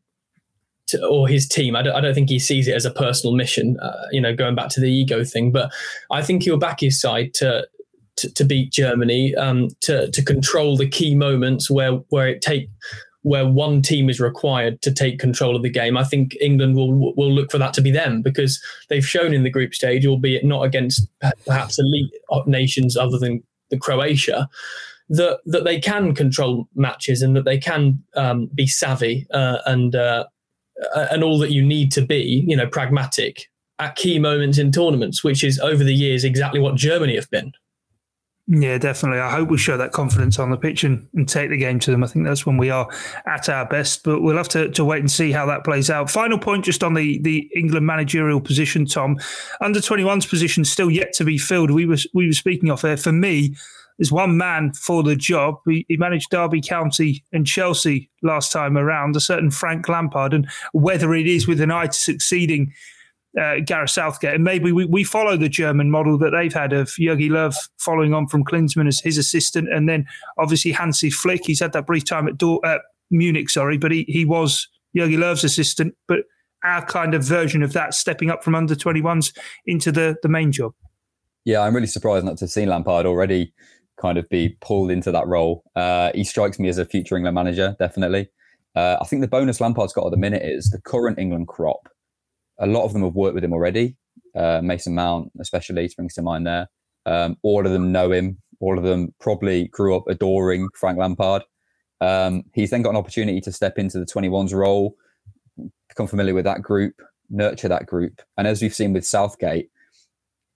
to, 0.88 1.08
or 1.08 1.26
his 1.26 1.48
team. 1.48 1.76
I 1.76 1.84
don't, 1.84 1.96
I 1.96 2.02
don't 2.02 2.14
think 2.14 2.28
he 2.28 2.38
sees 2.38 2.68
it 2.68 2.76
as 2.76 2.84
a 2.84 2.92
personal 2.92 3.34
mission, 3.34 3.80
uh, 3.80 4.08
you 4.12 4.20
know, 4.20 4.36
going 4.36 4.56
back 4.56 4.68
to 4.70 4.82
the 4.82 4.92
ego 4.92 5.24
thing. 5.24 5.52
But 5.52 5.72
I 6.12 6.22
think 6.22 6.44
he'll 6.44 6.58
back 6.58 6.82
his 6.82 7.00
side 7.00 7.34
to 7.36 7.66
to, 8.18 8.34
to 8.34 8.44
beat 8.44 8.72
Germany, 8.72 9.34
um, 9.36 9.70
to 9.82 10.12
to 10.12 10.24
control 10.24 10.78
the 10.78 10.90
key 10.90 11.16
moments 11.16 11.72
where 11.72 11.94
where 12.10 12.28
it 12.28 12.42
take 12.42 12.70
where 13.24 13.48
one 13.48 13.82
team 13.82 14.10
is 14.10 14.20
required 14.20 14.82
to 14.82 14.92
take 14.92 15.20
control 15.20 15.56
of 15.56 15.62
the 15.62 15.70
game. 15.70 15.96
I 15.98 16.04
think 16.04 16.36
England 16.42 16.76
will 16.76 17.16
will 17.16 17.32
look 17.32 17.52
for 17.52 17.58
that 17.58 17.74
to 17.76 17.82
be 17.82 17.92
them 17.92 18.22
because 18.22 18.62
they've 18.90 19.06
shown 19.06 19.34
in 19.34 19.44
the 19.44 19.50
group 19.50 19.74
stage, 19.74 20.06
albeit 20.06 20.44
not 20.44 20.64
against 20.64 21.08
perhaps 21.46 21.78
elite 21.80 22.12
nations 22.48 22.98
other 22.98 23.18
than 23.18 23.44
the 23.70 23.78
Croatia, 23.78 24.50
that 25.10 25.40
that 25.46 25.64
they 25.64 25.80
can 25.80 26.16
control 26.16 26.68
matches 26.76 27.22
and 27.22 27.36
that 27.36 27.46
they 27.46 27.58
can 27.58 28.04
um, 28.16 28.50
be 28.56 28.66
savvy 28.66 29.28
uh, 29.34 29.60
and 29.66 29.96
uh, 29.96 30.26
and 31.12 31.24
all 31.24 31.38
that 31.40 31.52
you 31.52 31.64
need 31.64 31.92
to 31.92 32.02
be, 32.02 32.44
you 32.48 32.56
know, 32.56 32.68
pragmatic 32.68 33.50
at 33.80 33.96
key 33.96 34.20
moments 34.20 34.58
in 34.58 34.72
tournaments, 34.72 35.24
which 35.24 35.44
is 35.44 35.60
over 35.60 35.84
the 35.84 35.94
years 35.94 36.24
exactly 36.24 36.60
what 36.60 36.76
Germany 36.76 37.16
have 37.16 37.30
been. 37.30 37.52
Yeah, 38.54 38.78
definitely. 38.78 39.22
I 39.22 39.32
hope 39.32 39.50
we 39.50 39.58
show 39.58 39.78
that 39.78 39.94
confidence 39.94 40.38
on 40.38 40.50
the 40.50 40.58
pitch 40.58 40.84
and, 40.84 41.08
and 41.14 41.28
take 41.28 41.52
the 41.52 41.58
game 41.58 41.80
to 41.80 41.92
them. 41.92 42.04
I 42.04 42.08
think 42.08 42.26
that's 42.26 42.46
when 42.46 42.58
we 42.58 42.70
are 42.70 42.86
at 43.26 43.48
our 43.48 43.66
best, 43.66 44.04
but 44.04 44.22
we'll 44.22 44.36
have 44.36 44.50
to, 44.50 44.70
to 44.72 44.84
wait 44.84 45.00
and 45.00 45.10
see 45.10 45.32
how 45.32 45.46
that 45.46 45.64
plays 45.64 45.90
out. 45.90 46.12
Final 46.12 46.38
point 46.38 46.66
just 46.66 46.84
on 46.84 46.94
the, 46.94 47.18
the 47.20 47.50
England 47.56 47.86
managerial 47.86 48.42
position, 48.42 48.86
Tom. 48.86 49.18
Under 49.62 49.80
21's 49.80 50.26
position 50.26 50.66
still 50.66 50.92
yet 50.92 51.14
to 51.14 51.24
be 51.24 51.38
filled. 51.38 51.72
We 51.72 51.86
were, 51.86 51.96
we 52.14 52.28
were 52.28 52.34
speaking 52.34 52.70
off 52.70 52.82
there. 52.82 52.98
For 52.98 53.14
me, 53.14 53.56
there's 53.98 54.12
one 54.12 54.36
man 54.36 54.74
for 54.74 55.02
the 55.02 55.16
job. 55.16 55.56
He, 55.66 55.86
he 55.88 55.96
managed 55.96 56.30
Derby 56.30 56.60
County 56.60 57.24
and 57.32 57.48
Chelsea 57.48 58.10
last 58.22 58.52
time 58.52 58.78
around, 58.78 59.16
a 59.16 59.22
certain 59.22 59.52
Frank 59.52 59.88
Lampard. 59.88 60.34
And 60.34 60.50
whether 60.74 61.14
it 61.14 61.26
is 61.26 61.48
with 61.48 61.62
an 61.62 61.72
eye 61.72 61.88
to 61.88 61.94
succeeding 61.94 62.74
uh, 63.39 63.56
Gareth 63.65 63.91
Southgate. 63.91 64.36
And 64.36 64.44
maybe 64.44 64.72
we, 64.72 64.86
we 64.86 65.04
follow 65.04 65.38
the 65.38 65.50
German 65.50 65.89
model 65.89 66.17
that 66.20 66.32
they've 66.32 66.54
had 66.54 66.74
of 66.74 66.89
Jogi 66.89 67.30
Löw 67.30 67.56
following 67.78 68.13
on 68.13 68.28
from 68.28 68.44
Klinsmann 68.44 68.88
as 68.88 69.00
his 69.00 69.17
assistant. 69.17 69.72
And 69.72 69.88
then 69.88 70.06
obviously 70.38 70.72
Hansi 70.72 71.10
Flick, 71.10 71.46
he's 71.46 71.60
had 71.60 71.74
that 71.74 71.86
brief 71.86 72.06
time 72.06 72.28
at 72.28 72.38
Dor- 72.38 72.65
uh, 72.65 72.80
Munich, 73.10 73.50
sorry, 73.50 73.78
but 73.78 73.91
he, 73.91 74.06
he 74.08 74.26
was 74.26 74.67
Jogi 74.96 75.17
Löw's 75.17 75.44
assistant. 75.44 75.96
But 76.08 76.20
our 76.63 76.86
kind 76.86 77.13
of 77.13 77.24
version 77.24 77.63
of 77.63 77.74
that, 77.74 77.94
stepping 77.94 78.30
up 78.30 78.44
from 78.44 78.56
under 78.56 78.76
21s 78.76 79.36
into 79.65 79.91
the, 79.91 80.15
the 80.22 80.30
main 80.30 80.52
job. 80.52 80.74
Yeah, 81.46 81.62
I'm 81.62 81.74
really 81.74 81.88
surprised 81.88 82.26
not 82.26 82.38
to 82.38 82.46
have 82.46 82.52
seen 82.52 82.70
Lampard 82.70 83.06
already 83.06 83.54
kind 84.00 84.17
of 84.17 84.28
be 84.30 84.58
pulled 84.62 84.91
into 84.91 85.12
that 85.12 85.28
role. 85.28 85.63
Uh, 85.76 86.12
he 86.13 86.24
strikes 86.24 86.60
me 86.60 86.70
as 86.70 86.78
a 86.78 86.86
future 86.86 87.15
England 87.15 87.36
manager, 87.36 87.76
definitely. 87.80 88.30
Uh, 88.76 88.98
I 89.02 89.06
think 89.06 89.22
the 89.22 89.28
bonus 89.28 89.60
Lampard's 89.60 89.94
got 89.94 90.06
at 90.06 90.12
the 90.12 90.17
minute 90.17 90.44
is 90.44 90.70
the 90.70 90.80
current 90.82 91.20
England 91.20 91.48
crop 91.48 91.89
a 92.62 92.67
lot 92.67 92.86
of 92.86 92.93
them 92.93 93.04
have 93.04 93.15
worked 93.15 93.36
with 93.36 93.43
him 93.43 93.54
already. 93.54 93.97
Uh, 94.36 94.62
Mason 94.63 94.95
Mount, 94.95 95.32
especially, 95.39 95.88
springs 95.89 96.13
to 96.13 96.21
mind 96.21 96.47
there. 96.47 96.67
Um, 97.06 97.36
all 97.41 97.65
of 97.65 97.71
them 97.71 97.91
know 97.91 98.12
him. 98.12 98.38
All 98.60 98.78
of 98.78 98.84
them 98.84 99.13
probably 99.19 99.67
grew 99.67 99.95
up 99.95 100.08
adoring 100.08 100.69
Frank 100.76 100.97
Lampard. 100.97 101.43
Um, 102.00 102.43
he's 102.54 102.69
then 102.69 102.84
got 102.84 102.91
an 102.91 102.95
opportunity 102.95 103.41
to 103.41 103.52
step 103.52 103.78
into 103.78 104.00
the 104.00 104.06
21s 104.06 104.54
role, 104.54 104.95
become 105.89 106.08
familiar 106.08 106.34
with 106.34 106.45
that 106.45 106.62
group, 106.62 107.02
nurture 107.30 107.67
that 107.67 107.88
group. 107.88 108.21
And 108.38 108.47
as 108.47 108.62
we've 108.62 108.74
seen 108.74 108.93
with 108.93 109.06
Southgate, 109.06 109.69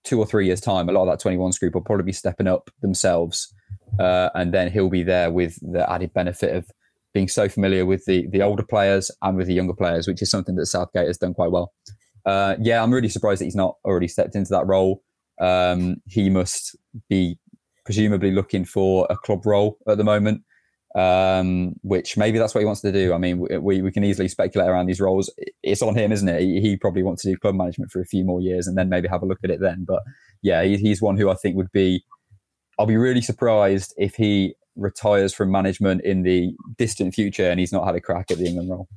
two 0.03 0.19
or 0.19 0.25
three 0.25 0.45
years' 0.45 0.61
time, 0.61 0.87
a 0.87 0.91
lot 0.91 1.07
of 1.07 1.19
that 1.19 1.27
21s 1.27 1.59
group 1.59 1.73
will 1.73 1.81
probably 1.81 2.05
be 2.05 2.11
stepping 2.11 2.47
up 2.47 2.69
themselves. 2.81 3.53
Uh, 3.99 4.29
and 4.35 4.53
then 4.53 4.71
he'll 4.71 4.89
be 4.89 5.03
there 5.03 5.31
with 5.31 5.57
the 5.61 5.89
added 5.91 6.13
benefit 6.13 6.55
of 6.55 6.69
being 7.13 7.27
so 7.29 7.47
familiar 7.47 7.85
with 7.85 8.03
the 8.05 8.27
the 8.27 8.41
older 8.41 8.61
players 8.61 9.09
and 9.21 9.37
with 9.37 9.47
the 9.47 9.53
younger 9.53 9.73
players, 9.73 10.07
which 10.07 10.21
is 10.21 10.29
something 10.29 10.55
that 10.55 10.65
Southgate 10.65 11.07
has 11.07 11.17
done 11.17 11.33
quite 11.33 11.49
well. 11.49 11.73
Uh, 12.25 12.55
yeah, 12.59 12.81
I'm 12.81 12.93
really 12.93 13.09
surprised 13.09 13.41
that 13.41 13.45
he's 13.45 13.55
not 13.55 13.75
already 13.85 14.07
stepped 14.07 14.35
into 14.35 14.49
that 14.51 14.65
role. 14.65 15.03
Um, 15.39 15.97
he 16.07 16.29
must 16.29 16.75
be 17.09 17.37
presumably 17.85 18.31
looking 18.31 18.65
for 18.65 19.05
a 19.09 19.15
club 19.15 19.45
role 19.45 19.77
at 19.87 19.97
the 19.97 20.03
moment, 20.03 20.41
um, 20.95 21.75
which 21.83 22.17
maybe 22.17 22.39
that's 22.39 22.55
what 22.55 22.61
he 22.61 22.65
wants 22.65 22.81
to 22.81 22.91
do. 22.91 23.13
I 23.13 23.17
mean, 23.17 23.45
we, 23.61 23.81
we 23.81 23.91
can 23.91 24.03
easily 24.03 24.27
speculate 24.27 24.69
around 24.69 24.87
these 24.87 24.99
roles. 24.99 25.31
It's 25.61 25.81
on 25.81 25.95
him, 25.95 26.11
isn't 26.11 26.27
it? 26.27 26.41
He, 26.41 26.77
probably 26.77 27.03
wants 27.03 27.21
to 27.23 27.29
do 27.29 27.37
club 27.37 27.55
management 27.55 27.91
for 27.91 28.01
a 28.01 28.05
few 28.05 28.23
more 28.23 28.41
years 28.41 28.65
and 28.67 28.77
then 28.77 28.89
maybe 28.89 29.07
have 29.07 29.21
a 29.21 29.27
look 29.27 29.39
at 29.43 29.51
it 29.51 29.59
then. 29.61 29.85
But 29.87 30.01
yeah, 30.41 30.63
he, 30.63 30.77
he's 30.77 31.01
one 31.01 31.17
who 31.17 31.29
I 31.29 31.35
think 31.35 31.55
would 31.55 31.71
be. 31.71 32.03
I'll 32.79 32.85
be 32.85 32.97
really 32.97 33.21
surprised 33.21 33.93
if 33.97 34.15
he 34.15 34.55
retires 34.75 35.33
from 35.33 35.51
management 35.51 36.01
in 36.03 36.23
the 36.23 36.53
distant 36.77 37.13
future 37.13 37.49
and 37.49 37.59
he's 37.59 37.71
not 37.71 37.85
had 37.85 37.95
a 37.95 38.01
crack 38.01 38.31
at 38.31 38.37
the 38.37 38.45
England 38.45 38.69
role. 38.69 38.87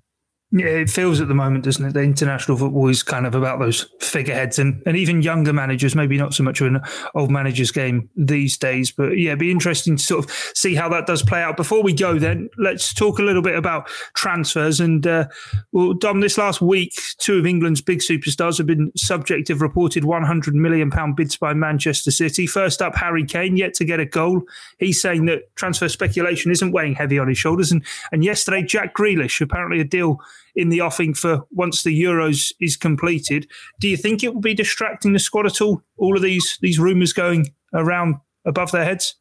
Yeah, 0.51 0.67
it 0.67 0.89
feels 0.89 1.21
at 1.21 1.29
the 1.29 1.35
moment, 1.35 1.65
doesn't 1.65 1.85
it? 1.85 1.93
The 1.93 2.01
international 2.01 2.57
football 2.57 2.89
is 2.89 3.03
kind 3.03 3.27
of 3.27 3.35
about 3.35 3.59
those 3.59 3.87
figureheads 4.01 4.59
and, 4.59 4.83
and 4.87 4.97
even 4.97 5.21
younger 5.21 5.53
managers, 5.53 5.95
maybe 5.95 6.17
not 6.17 6.33
so 6.33 6.43
much 6.43 6.63
of 6.63 6.69
an 6.69 6.81
old 7.15 7.31
manager's 7.31 7.71
game 7.71 8.09
these 8.17 8.57
days. 8.57 8.91
But 8.91 9.19
yeah, 9.19 9.31
it'd 9.33 9.41
be 9.41 9.51
interesting 9.51 9.99
to 9.99 10.03
sort 10.03 10.25
of 10.25 10.31
see 10.55 10.75
how 10.75 10.89
that 10.89 11.07
does 11.07 11.23
play 11.23 11.43
out. 11.43 11.59
Before 11.59 11.83
we 11.83 11.93
go, 11.93 12.19
then, 12.19 12.49
let's 12.57 12.95
talk 12.95 13.19
a 13.19 13.23
little 13.23 13.43
bit 13.43 13.57
about 13.57 13.89
transfers. 14.15 14.81
And 14.81 15.07
uh, 15.07 15.27
well, 15.73 15.93
Dom, 15.93 16.21
this 16.21 16.39
last 16.39 16.63
week, 16.63 16.95
two 17.19 17.37
of 17.39 17.47
England's 17.47 17.83
big 17.83 17.99
superstars 17.99 18.57
have 18.57 18.67
been 18.67 18.91
subject 18.97 19.51
of 19.51 19.61
reported 19.61 20.05
£100 20.05 20.55
million 20.55 20.91
bids 21.15 21.37
by 21.37 21.53
Manchester 21.53 22.11
City. 22.11 22.47
First 22.47 22.81
up, 22.81 22.97
Harry 22.97 23.27
Kane, 23.27 23.59
yet 23.59 23.75
to 23.75 23.85
get 23.85 24.01
a 24.01 24.07
goal. 24.07 24.41
He's 24.79 24.99
saying 24.99 25.27
that 25.27 25.55
transfer 25.57 25.91
speculation 25.91 26.51
isn't 26.51 26.73
weighing 26.73 26.95
heavy 26.95 27.19
on 27.19 27.29
his 27.29 27.37
shoulders. 27.37 27.71
And, 27.71 27.85
and 28.13 28.25
yesterday, 28.25 28.63
Jack 28.63 28.95
Grealish, 28.97 29.43
apparently 29.43 29.81
a 29.81 29.85
deal 29.85 30.23
in 30.59 30.71
the 30.71 30.81
offing 30.81 31.14
for 31.14 31.47
once 31.53 31.85
the 31.85 32.03
Euros 32.03 32.53
is 32.61 32.77
completed. 32.77 33.49
Do 33.79 33.88
you 33.88 33.97
think 33.97 34.25
it 34.25 34.35
will 34.35 34.40
be 34.40 34.55
distracting 34.55 35.12
the 35.12 35.21
squad 35.21 35.47
at 35.47 35.61
all? 35.61 35.81
All 35.97 36.16
of 36.16 36.23
these 36.23 36.59
these 36.61 36.81
rumours 36.81 37.12
going 37.12 37.55
around 37.73 38.16
above 38.44 38.73
their 38.73 38.85
heads. 38.85 39.14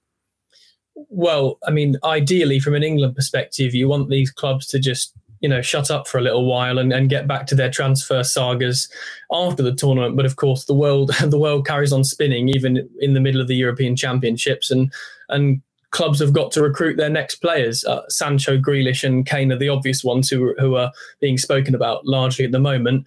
Well, 0.95 1.59
I 1.65 1.69
mean, 1.69 1.97
ideally, 2.03 2.59
from 2.59 2.73
an 2.73 2.81
England 2.81 3.15
perspective, 3.15 3.75
you 3.75 3.87
want 3.87 4.09
these 4.09 4.31
clubs 4.31 4.65
to 4.67 4.79
just 4.79 5.13
you 5.39 5.47
know 5.47 5.61
shut 5.61 5.91
up 5.91 6.07
for 6.07 6.17
a 6.17 6.21
little 6.21 6.45
while 6.45 6.79
and, 6.79 6.91
and 6.91 7.07
get 7.07 7.27
back 7.27 7.45
to 7.45 7.55
their 7.55 7.69
transfer 7.69 8.23
sagas 8.23 8.89
after 9.31 9.61
the 9.61 9.71
tournament 9.71 10.15
but 10.15 10.25
of 10.25 10.35
course 10.35 10.65
the 10.65 10.73
world 10.73 11.11
the 11.23 11.37
world 11.37 11.67
carries 11.67 11.93
on 11.93 12.03
spinning 12.03 12.49
even 12.49 12.89
in 13.01 13.13
the 13.13 13.19
middle 13.19 13.39
of 13.39 13.47
the 13.47 13.55
european 13.55 13.95
championships 13.95 14.71
and 14.71 14.91
and 15.29 15.61
clubs 15.97 16.19
have 16.19 16.31
got 16.31 16.51
to 16.51 16.61
recruit 16.61 16.95
their 16.95 17.09
next 17.09 17.37
players. 17.37 17.83
Uh, 17.83 18.03
Sancho, 18.07 18.57
Grealish, 18.57 19.03
and 19.03 19.25
Kane 19.25 19.51
are 19.51 19.57
the 19.57 19.69
obvious 19.69 20.03
ones 20.03 20.29
who 20.29 20.53
who 20.59 20.75
are 20.75 20.91
being 21.19 21.37
spoken 21.37 21.73
about 21.73 22.05
largely 22.05 22.45
at 22.45 22.51
the 22.51 22.59
moment. 22.59 23.05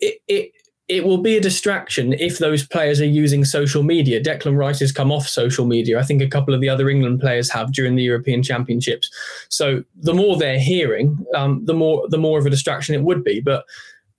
It, 0.00 0.18
it 0.26 0.52
it 0.88 1.04
will 1.04 1.18
be 1.18 1.36
a 1.36 1.40
distraction 1.40 2.12
if 2.14 2.38
those 2.38 2.66
players 2.66 3.00
are 3.00 3.06
using 3.06 3.44
social 3.44 3.84
media. 3.84 4.20
Declan 4.20 4.58
Rice 4.58 4.80
has 4.80 4.90
come 4.90 5.12
off 5.12 5.28
social 5.28 5.64
media. 5.64 5.98
I 5.98 6.02
think 6.02 6.20
a 6.20 6.28
couple 6.28 6.52
of 6.52 6.60
the 6.60 6.68
other 6.68 6.90
England 6.90 7.20
players 7.20 7.48
have 7.50 7.72
during 7.72 7.94
the 7.94 8.02
European 8.02 8.42
Championships. 8.42 9.08
So 9.48 9.84
the 9.94 10.12
more 10.12 10.36
they're 10.36 10.58
hearing, 10.58 11.24
um, 11.36 11.64
the 11.64 11.74
more 11.74 12.06
the 12.08 12.18
more 12.18 12.38
of 12.38 12.46
a 12.46 12.50
distraction 12.50 12.96
it 12.96 13.04
would 13.04 13.22
be. 13.22 13.40
But 13.40 13.64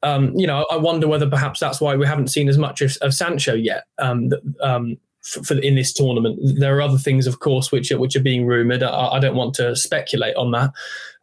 um, 0.03 0.33
you 0.35 0.47
know, 0.47 0.65
I 0.71 0.77
wonder 0.77 1.07
whether 1.07 1.29
perhaps 1.29 1.59
that's 1.59 1.81
why 1.81 1.97
we 1.97 2.07
haven't 2.07 2.29
seen 2.29 2.47
as 2.47 2.57
much 2.57 2.81
of, 2.81 2.97
of 3.01 3.13
Sancho 3.13 3.53
yet. 3.53 3.83
Um, 3.99 4.31
um 4.61 4.97
for, 5.23 5.43
for, 5.43 5.57
in 5.59 5.75
this 5.75 5.93
tournament. 5.93 6.39
There 6.43 6.77
are 6.77 6.81
other 6.81 6.97
things, 6.97 7.27
of 7.27 7.39
course, 7.39 7.71
which 7.71 7.91
are, 7.91 7.97
which 7.97 8.15
are 8.15 8.21
being 8.21 8.45
rumored. 8.45 8.83
I, 8.83 9.07
I 9.13 9.19
don't 9.19 9.35
want 9.35 9.53
to 9.55 9.75
speculate 9.75 10.35
on 10.35 10.51
that. 10.51 10.71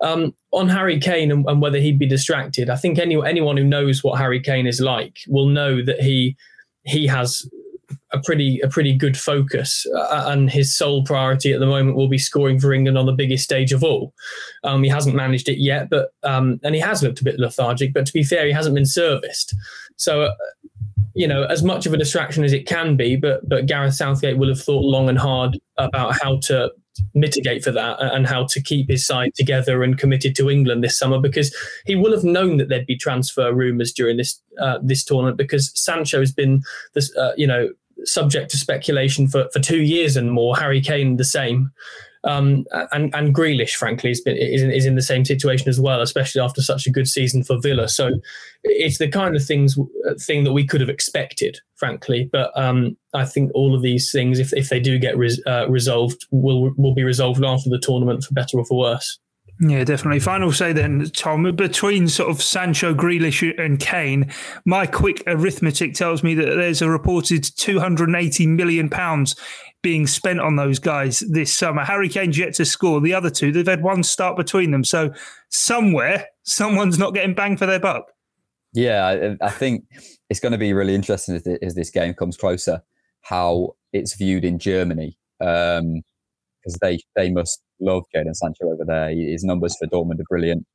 Um, 0.00 0.34
on 0.52 0.68
Harry 0.68 0.98
Kane 0.98 1.30
and, 1.30 1.46
and, 1.46 1.60
whether 1.60 1.78
he'd 1.78 1.98
be 1.98 2.06
distracted, 2.06 2.70
I 2.70 2.76
think 2.76 2.98
any, 2.98 3.22
anyone 3.24 3.56
who 3.56 3.64
knows 3.64 4.02
what 4.02 4.18
Harry 4.18 4.40
Kane 4.40 4.66
is 4.66 4.80
like 4.80 5.18
will 5.28 5.46
know 5.46 5.84
that 5.84 6.00
he 6.00 6.36
he 6.84 7.06
has 7.06 7.46
a 8.12 8.20
pretty 8.20 8.60
a 8.60 8.68
pretty 8.68 8.96
good 8.96 9.16
focus, 9.16 9.86
uh, 9.94 10.24
and 10.28 10.50
his 10.50 10.74
sole 10.74 11.04
priority 11.04 11.52
at 11.52 11.60
the 11.60 11.66
moment 11.66 11.96
will 11.96 12.08
be 12.08 12.18
scoring 12.18 12.58
for 12.58 12.72
England 12.72 12.96
on 12.96 13.06
the 13.06 13.12
biggest 13.12 13.44
stage 13.44 13.72
of 13.72 13.84
all. 13.84 14.14
Um, 14.64 14.82
he 14.82 14.88
hasn't 14.88 15.14
managed 15.14 15.48
it 15.48 15.58
yet, 15.58 15.90
but 15.90 16.12
um, 16.22 16.58
and 16.62 16.74
he 16.74 16.80
has 16.80 17.02
looked 17.02 17.20
a 17.20 17.24
bit 17.24 17.38
lethargic. 17.38 17.92
But 17.92 18.06
to 18.06 18.12
be 18.12 18.22
fair, 18.22 18.46
he 18.46 18.52
hasn't 18.52 18.74
been 18.74 18.86
serviced. 18.86 19.54
So 19.96 20.22
uh, 20.22 20.34
you 21.20 21.28
know, 21.28 21.44
as 21.44 21.62
much 21.62 21.84
of 21.84 21.92
a 21.92 21.98
distraction 21.98 22.44
as 22.44 22.54
it 22.54 22.66
can 22.66 22.96
be, 22.96 23.14
but 23.14 23.46
but 23.46 23.66
Gareth 23.66 23.92
Southgate 23.92 24.38
will 24.38 24.48
have 24.48 24.62
thought 24.62 24.82
long 24.82 25.10
and 25.10 25.18
hard 25.18 25.58
about 25.76 26.18
how 26.18 26.38
to 26.44 26.70
mitigate 27.14 27.62
for 27.62 27.70
that 27.72 28.00
and 28.00 28.26
how 28.26 28.46
to 28.46 28.62
keep 28.62 28.88
his 28.88 29.06
side 29.06 29.34
together 29.34 29.82
and 29.82 29.98
committed 29.98 30.34
to 30.36 30.48
England 30.48 30.82
this 30.82 30.98
summer 30.98 31.20
because 31.20 31.54
he 31.84 31.94
will 31.94 32.12
have 32.12 32.24
known 32.24 32.56
that 32.56 32.70
there'd 32.70 32.86
be 32.86 32.96
transfer 32.96 33.52
rumours 33.52 33.92
during 33.92 34.16
this 34.16 34.40
uh, 34.58 34.78
this 34.82 35.04
tournament 35.04 35.36
because 35.36 35.70
Sancho 35.78 36.20
has 36.20 36.32
been 36.32 36.62
this 36.94 37.14
uh, 37.18 37.32
you 37.36 37.46
know 37.46 37.68
subject 38.04 38.50
to 38.52 38.56
speculation 38.56 39.28
for 39.28 39.46
for 39.52 39.60
two 39.60 39.82
years 39.82 40.16
and 40.16 40.32
more. 40.32 40.56
Harry 40.56 40.80
Kane 40.80 41.18
the 41.18 41.24
same. 41.24 41.70
Um, 42.24 42.64
and 42.92 43.14
and 43.14 43.34
Grealish, 43.34 43.74
frankly, 43.74 44.10
is, 44.10 44.22
is, 44.26 44.62
is 44.62 44.86
in 44.86 44.94
the 44.94 45.02
same 45.02 45.24
situation 45.24 45.68
as 45.68 45.80
well, 45.80 46.02
especially 46.02 46.40
after 46.40 46.60
such 46.60 46.86
a 46.86 46.90
good 46.90 47.08
season 47.08 47.42
for 47.42 47.58
Villa. 47.58 47.88
So 47.88 48.10
it's 48.64 48.98
the 48.98 49.08
kind 49.08 49.34
of 49.36 49.44
things 49.44 49.78
thing 50.18 50.44
that 50.44 50.52
we 50.52 50.66
could 50.66 50.80
have 50.80 50.90
expected, 50.90 51.58
frankly. 51.76 52.28
But 52.30 52.50
um, 52.58 52.96
I 53.14 53.24
think 53.24 53.50
all 53.54 53.74
of 53.74 53.82
these 53.82 54.12
things, 54.12 54.38
if, 54.38 54.52
if 54.52 54.68
they 54.68 54.80
do 54.80 54.98
get 54.98 55.16
res, 55.16 55.40
uh, 55.46 55.66
resolved, 55.68 56.26
will 56.30 56.72
will 56.76 56.94
be 56.94 57.04
resolved 57.04 57.42
after 57.42 57.70
the 57.70 57.78
tournament, 57.78 58.24
for 58.24 58.34
better 58.34 58.58
or 58.58 58.64
for 58.66 58.78
worse. 58.78 59.18
Yeah, 59.62 59.84
definitely. 59.84 60.20
Final 60.20 60.52
say 60.52 60.72
then, 60.72 61.10
Tom, 61.12 61.54
between 61.54 62.08
sort 62.08 62.30
of 62.30 62.42
Sancho, 62.42 62.94
Grealish, 62.94 63.52
and 63.62 63.78
Kane, 63.78 64.32
my 64.64 64.86
quick 64.86 65.22
arithmetic 65.26 65.92
tells 65.92 66.22
me 66.22 66.34
that 66.34 66.46
there's 66.46 66.80
a 66.80 66.88
reported 66.88 67.44
280 67.44 68.46
million 68.46 68.88
pounds 68.88 69.36
being 69.82 70.06
spent 70.06 70.40
on 70.40 70.56
those 70.56 70.78
guys 70.78 71.20
this 71.20 71.56
summer. 71.56 71.84
Harry 71.84 72.08
Kane's 72.08 72.38
yet 72.38 72.54
to 72.54 72.64
score. 72.64 73.00
The 73.00 73.14
other 73.14 73.30
two, 73.30 73.52
they've 73.52 73.66
had 73.66 73.82
one 73.82 74.02
start 74.02 74.36
between 74.36 74.70
them. 74.70 74.84
So 74.84 75.12
somewhere, 75.48 76.26
someone's 76.42 76.98
not 76.98 77.14
getting 77.14 77.34
bang 77.34 77.56
for 77.56 77.66
their 77.66 77.80
buck. 77.80 78.12
Yeah, 78.72 79.36
I, 79.40 79.46
I 79.46 79.50
think 79.50 79.84
it's 80.28 80.40
going 80.40 80.52
to 80.52 80.58
be 80.58 80.72
really 80.72 80.94
interesting 80.94 81.34
as, 81.34 81.46
as, 81.60 81.74
this 81.74 81.90
game 81.90 82.14
comes 82.14 82.36
closer, 82.36 82.82
how 83.22 83.74
it's 83.92 84.14
viewed 84.14 84.44
in 84.44 84.60
Germany. 84.60 85.18
Because 85.40 85.80
um, 85.80 86.02
they, 86.80 87.00
they 87.16 87.32
must 87.32 87.62
love 87.80 88.04
Jadon 88.14 88.36
Sancho 88.36 88.70
over 88.70 88.84
there. 88.86 89.10
His 89.10 89.42
numbers 89.42 89.76
for 89.76 89.88
Dortmund 89.88 90.20
are 90.20 90.28
brilliant. 90.28 90.66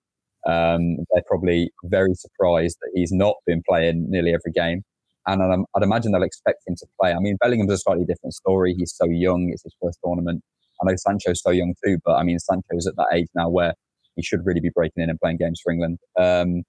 Um, 0.45 0.97
they're 1.11 1.23
probably 1.25 1.71
very 1.85 2.13
surprised 2.15 2.77
that 2.81 2.91
he's 2.93 3.13
not 3.13 3.35
been 3.45 3.63
playing 3.67 4.09
nearly 4.09 4.33
every 4.33 4.51
game 4.51 4.83
and 5.27 5.41
I'd, 5.41 5.59
I'd, 5.75 5.83
imagine 5.83 6.11
they'll 6.11 6.23
expect 6.23 6.63
him 6.67 6.75
to 6.75 6.85
play. 6.99 7.13
I 7.13 7.19
mean, 7.19 7.37
Bellingham's 7.41 7.71
a 7.71 7.77
slightly 7.77 8.05
different 8.05 8.33
story. 8.33 8.75
He's 8.77 8.93
so 8.95 9.05
young; 9.05 9.49
it's 9.51 9.63
his 9.63 9.75
first 9.81 9.99
tournament. 10.03 10.43
I 10.81 10.89
know 10.89 10.95
Sancho's 10.97 11.41
so 11.41 11.51
young 11.51 11.73
too, 11.83 11.97
but 12.03 12.15
I 12.15 12.23
mean, 12.23 12.39
Sancho's 12.39 12.87
at 12.87 12.95
that 12.97 13.07
age 13.13 13.27
now 13.33 13.49
where 13.49 13.73
he 14.15 14.21
should 14.21 14.45
really 14.45 14.59
be 14.59 14.69
breaking 14.69 15.03
in 15.03 15.09
and 15.09 15.19
playing 15.19 15.37
games 15.37 15.61
for 15.63 15.71
England. 15.71 15.99
Um, 16.19 16.63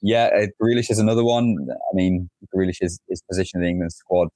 yeah, 0.00 0.30
uh, 0.34 0.46
Grealish 0.62 0.90
is 0.90 0.98
another 0.98 1.24
one. 1.24 1.56
I 1.70 1.94
mean, 1.94 2.30
Grealish 2.54 2.78
is, 2.80 3.00
is 3.08 3.22
position 3.28 3.58
in 3.58 3.62
the 3.62 3.68
England 3.68 3.92
squad. 3.92 4.28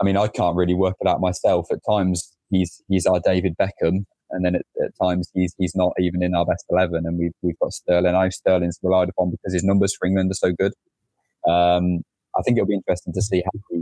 I 0.00 0.04
mean, 0.04 0.16
I 0.16 0.28
can't 0.28 0.56
really 0.56 0.74
work 0.74 0.96
it 1.00 1.08
out 1.08 1.20
myself. 1.20 1.66
At 1.70 1.78
times, 1.88 2.36
he's 2.50 2.82
he's 2.88 3.06
our 3.06 3.20
David 3.20 3.54
Beckham, 3.58 4.04
and 4.30 4.44
then 4.44 4.56
at, 4.56 4.62
at, 4.84 4.90
times 5.00 5.30
he's 5.34 5.54
he's 5.58 5.74
not 5.74 5.92
even 5.98 6.22
in 6.22 6.34
our 6.34 6.44
best 6.44 6.66
eleven. 6.70 7.06
And 7.06 7.18
we've 7.18 7.32
we've 7.42 7.58
got 7.58 7.72
Sterling. 7.72 8.14
I 8.14 8.28
Sterling's 8.28 8.78
relied 8.82 9.08
upon 9.08 9.30
because 9.30 9.54
his 9.54 9.64
numbers 9.64 9.96
for 9.96 10.06
England 10.06 10.30
are 10.30 10.34
so 10.34 10.52
good. 10.52 10.72
Um, 11.48 12.02
I 12.38 12.42
think 12.42 12.56
it'll 12.56 12.66
be 12.66 12.74
interesting 12.74 13.12
to 13.12 13.22
see 13.22 13.42
how 13.44 13.80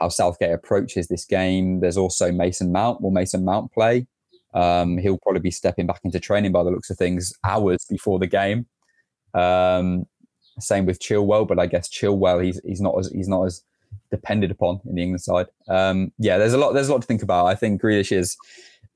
how 0.00 0.08
Southgate 0.08 0.52
approaches 0.52 1.08
this 1.08 1.24
game. 1.24 1.80
There's 1.80 1.96
also 1.96 2.32
Mason 2.32 2.72
Mount. 2.72 3.00
Will 3.00 3.10
Mason 3.10 3.44
Mount 3.44 3.72
play? 3.72 4.06
Um, 4.52 4.98
he'll 4.98 5.18
probably 5.18 5.40
be 5.40 5.50
stepping 5.50 5.86
back 5.86 6.00
into 6.04 6.20
training 6.20 6.52
by 6.52 6.62
the 6.62 6.70
looks 6.70 6.90
of 6.90 6.96
things 6.96 7.32
hours 7.44 7.84
before 7.88 8.18
the 8.18 8.26
game. 8.26 8.66
Um, 9.34 10.06
same 10.60 10.86
with 10.86 11.00
Chilwell, 11.00 11.46
but 11.46 11.58
I 11.58 11.66
guess 11.66 11.88
Chilwell 11.88 12.44
he's 12.44 12.60
he's 12.64 12.80
not 12.80 12.98
as 12.98 13.08
he's 13.08 13.28
not 13.28 13.44
as 13.44 13.62
depended 14.10 14.50
upon 14.50 14.80
in 14.86 14.94
the 14.94 15.02
England 15.02 15.22
side. 15.22 15.46
Um, 15.68 16.12
yeah, 16.18 16.38
there's 16.38 16.52
a 16.52 16.58
lot 16.58 16.72
there's 16.72 16.88
a 16.88 16.92
lot 16.92 17.02
to 17.02 17.06
think 17.06 17.22
about. 17.22 17.46
I 17.46 17.54
think 17.54 17.82
Grealish 17.82 18.12
is 18.12 18.36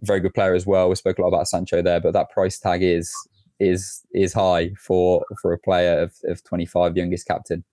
a 0.01 0.07
very 0.07 0.21
good 0.21 0.35
player 0.35 0.55
as 0.55 0.67
well. 0.67 0.89
We 0.89 0.95
spoke 0.95 1.19
a 1.19 1.23
lot 1.23 1.29
about 1.29 1.49
Sancho 1.49 1.83
there, 1.83 2.01
but 2.01 2.13
that 2.13 2.31
price 2.31 2.59
tag 2.59 2.83
is 2.83 3.13
is 3.59 4.03
is 4.15 4.33
high 4.33 4.71
for 4.79 5.25
for 5.43 5.53
a 5.53 5.59
player 5.59 5.99
of, 5.99 6.15
of 6.25 6.45
25, 6.45 6.97
youngest 6.97 7.27
captain. 7.27 7.65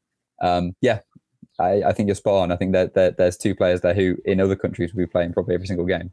Um, 0.41 0.74
yeah, 0.82 1.00
I, 1.60 1.84
I 1.84 1.94
think 1.94 2.08
you're 2.08 2.15
spot 2.15 2.44
on. 2.44 2.52
I 2.52 2.56
think 2.56 2.74
that, 2.74 2.94
that 2.96 3.18
there's 3.18 3.38
two 3.38 3.56
players 3.56 3.82
there 3.82 3.94
who, 3.94 4.18
in 4.26 4.39
other 4.39 4.56
countries, 4.56 4.94
will 4.94 5.00
be 5.00 5.08
playing 5.08 5.34
probably 5.34 5.56
every 5.56 5.68
single 5.68 5.86
game. 5.86 6.12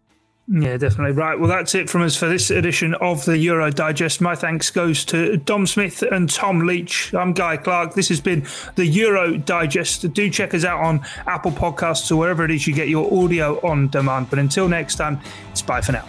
Yeah, 0.48 0.76
definitely. 0.76 1.12
Right. 1.12 1.38
Well, 1.38 1.48
that's 1.48 1.74
it 1.74 1.88
from 1.88 2.02
us 2.02 2.16
for 2.16 2.28
this 2.28 2.50
edition 2.50 2.94
of 2.94 3.24
the 3.24 3.38
Euro 3.38 3.70
Digest. 3.70 4.20
My 4.20 4.34
thanks 4.34 4.70
goes 4.70 5.04
to 5.06 5.36
Dom 5.36 5.66
Smith 5.68 6.02
and 6.02 6.28
Tom 6.28 6.66
Leach. 6.66 7.14
I'm 7.14 7.32
Guy 7.32 7.56
Clark. 7.56 7.94
This 7.94 8.08
has 8.08 8.20
been 8.20 8.44
the 8.74 8.84
Euro 8.84 9.36
Digest. 9.36 10.12
Do 10.12 10.30
check 10.30 10.52
us 10.52 10.64
out 10.64 10.80
on 10.80 11.06
Apple 11.26 11.52
Podcasts 11.52 12.10
or 12.10 12.16
wherever 12.16 12.44
it 12.44 12.50
is 12.50 12.66
you 12.66 12.74
get 12.74 12.88
your 12.88 13.06
audio 13.22 13.64
on 13.66 13.88
demand. 13.88 14.30
But 14.30 14.40
until 14.40 14.68
next 14.68 14.96
time, 14.96 15.20
it's 15.52 15.62
bye 15.62 15.80
for 15.80 15.92
now. 15.92 16.08